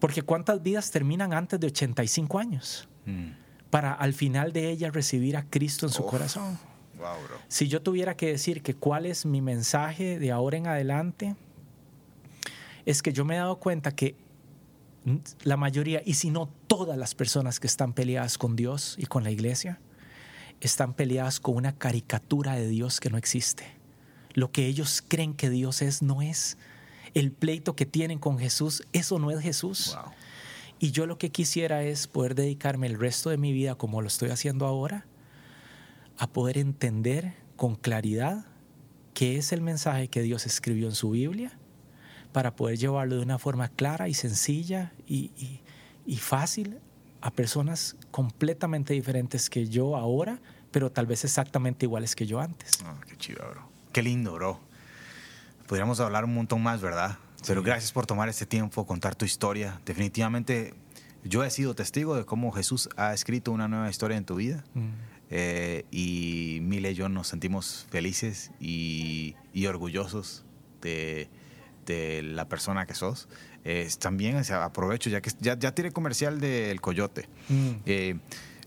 [0.00, 3.28] porque cuántas vidas terminan antes de 85 años, mm.
[3.70, 6.10] para al final de ella recibir a Cristo en su Uf.
[6.10, 6.58] corazón.
[7.00, 7.36] Wow, bro.
[7.48, 11.34] Si yo tuviera que decir que cuál es mi mensaje de ahora en adelante,
[12.84, 14.16] es que yo me he dado cuenta que
[15.42, 19.24] la mayoría, y si no todas las personas que están peleadas con Dios y con
[19.24, 19.80] la iglesia,
[20.60, 23.64] están peleadas con una caricatura de Dios que no existe.
[24.34, 26.58] Lo que ellos creen que Dios es, no es
[27.14, 29.96] el pleito que tienen con Jesús, eso no es Jesús.
[29.96, 30.12] Wow.
[30.78, 34.08] Y yo lo que quisiera es poder dedicarme el resto de mi vida, como lo
[34.08, 35.06] estoy haciendo ahora,
[36.20, 38.46] a poder entender con claridad
[39.12, 41.58] qué es el mensaje que Dios escribió en su Biblia,
[42.32, 45.62] para poder llevarlo de una forma clara y sencilla y, y,
[46.06, 46.78] y fácil
[47.20, 50.40] a personas completamente diferentes que yo ahora,
[50.70, 52.78] pero tal vez exactamente iguales que yo antes.
[52.84, 53.68] Oh, qué chido, bro.
[53.92, 54.70] Qué lindo, bro
[55.70, 57.18] podríamos hablar un montón más, ¿verdad?
[57.46, 57.66] Pero sí.
[57.66, 59.80] gracias por tomar este tiempo, contar tu historia.
[59.86, 60.74] Definitivamente
[61.22, 64.64] yo he sido testigo de cómo Jesús ha escrito una nueva historia en tu vida.
[64.74, 64.88] Mm.
[65.30, 70.44] Eh, y Mile y yo nos sentimos felices y, y orgullosos
[70.82, 71.28] de,
[71.86, 73.28] de, la persona que sos.
[73.64, 77.28] Eh, también o sea, aprovecho, ya que ya, ya tiré comercial del Coyote.
[77.48, 77.70] Mm.
[77.86, 78.18] Eh,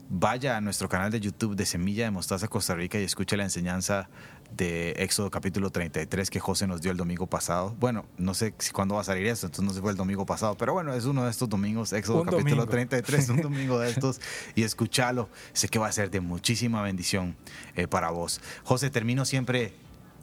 [0.10, 3.44] vaya a nuestro canal de YouTube de Semilla de Mostaza Costa Rica y escuche la
[3.44, 4.10] enseñanza
[4.56, 7.76] de Éxodo capítulo 33 que José nos dio el domingo pasado.
[7.80, 10.26] Bueno, no sé si cuándo va a salir esto, entonces no se fue el domingo
[10.26, 12.68] pasado, pero bueno, es uno de estos domingos, Éxodo un capítulo domingo.
[12.68, 14.22] 33, un domingo de estos,
[14.56, 15.30] y escúchalo.
[15.54, 17.36] Sé que va a ser de muchísima bendición
[17.76, 18.42] eh, para vos.
[18.64, 19.74] José, termino siempre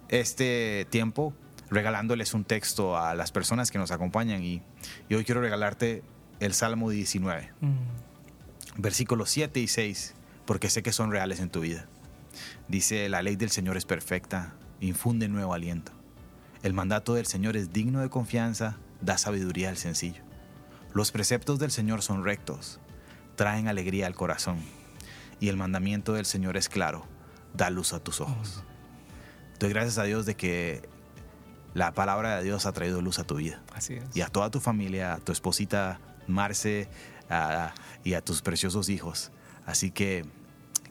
[0.08, 1.32] este tiempo
[1.70, 4.62] regalándoles un texto a las personas que nos acompañan y,
[5.08, 6.02] y hoy quiero regalarte
[6.40, 8.80] el Salmo 19, mm.
[8.80, 10.14] versículos 7 y 6,
[10.46, 11.86] porque sé que son reales en tu vida.
[12.68, 15.92] Dice, la ley del Señor es perfecta, infunde nuevo aliento.
[16.62, 20.22] El mandato del Señor es digno de confianza, da sabiduría al sencillo.
[20.92, 22.80] Los preceptos del Señor son rectos,
[23.36, 24.58] traen alegría al corazón.
[25.38, 27.06] Y el mandamiento del Señor es claro,
[27.54, 28.62] da luz a tus ojos.
[29.58, 30.88] Doy gracias a Dios de que
[31.72, 33.62] la palabra de Dios ha traído luz a tu vida.
[33.74, 34.04] Así es.
[34.14, 36.88] Y a toda tu familia, a tu esposita Marce
[37.28, 37.74] a,
[38.04, 39.30] y a tus preciosos hijos.
[39.66, 40.24] Así que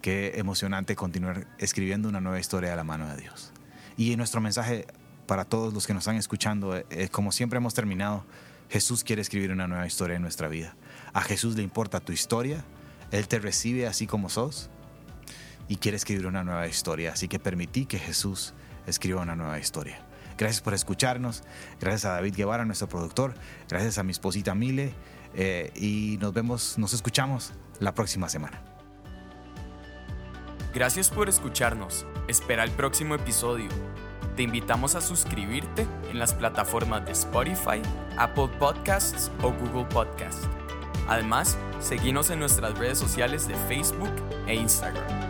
[0.01, 3.51] qué emocionante continuar escribiendo una nueva historia de la mano de Dios.
[3.97, 4.87] Y nuestro mensaje
[5.27, 8.25] para todos los que nos están escuchando, eh, como siempre hemos terminado,
[8.69, 10.75] Jesús quiere escribir una nueva historia en nuestra vida.
[11.13, 12.63] A Jesús le importa tu historia,
[13.11, 14.69] Él te recibe así como sos
[15.67, 17.13] y quiere escribir una nueva historia.
[17.13, 18.53] Así que permití que Jesús
[18.87, 19.99] escriba una nueva historia.
[20.37, 21.43] Gracias por escucharnos,
[21.81, 23.33] gracias a David Guevara, nuestro productor,
[23.67, 24.93] gracias a mi esposita Mile
[25.35, 28.68] eh, y nos vemos, nos escuchamos la próxima semana.
[30.73, 32.05] Gracias por escucharnos.
[32.27, 33.69] Espera el próximo episodio.
[34.35, 37.81] Te invitamos a suscribirte en las plataformas de Spotify,
[38.17, 40.47] Apple Podcasts o Google Podcasts.
[41.07, 44.11] Además, seguimos en nuestras redes sociales de Facebook
[44.45, 45.28] e Instagram.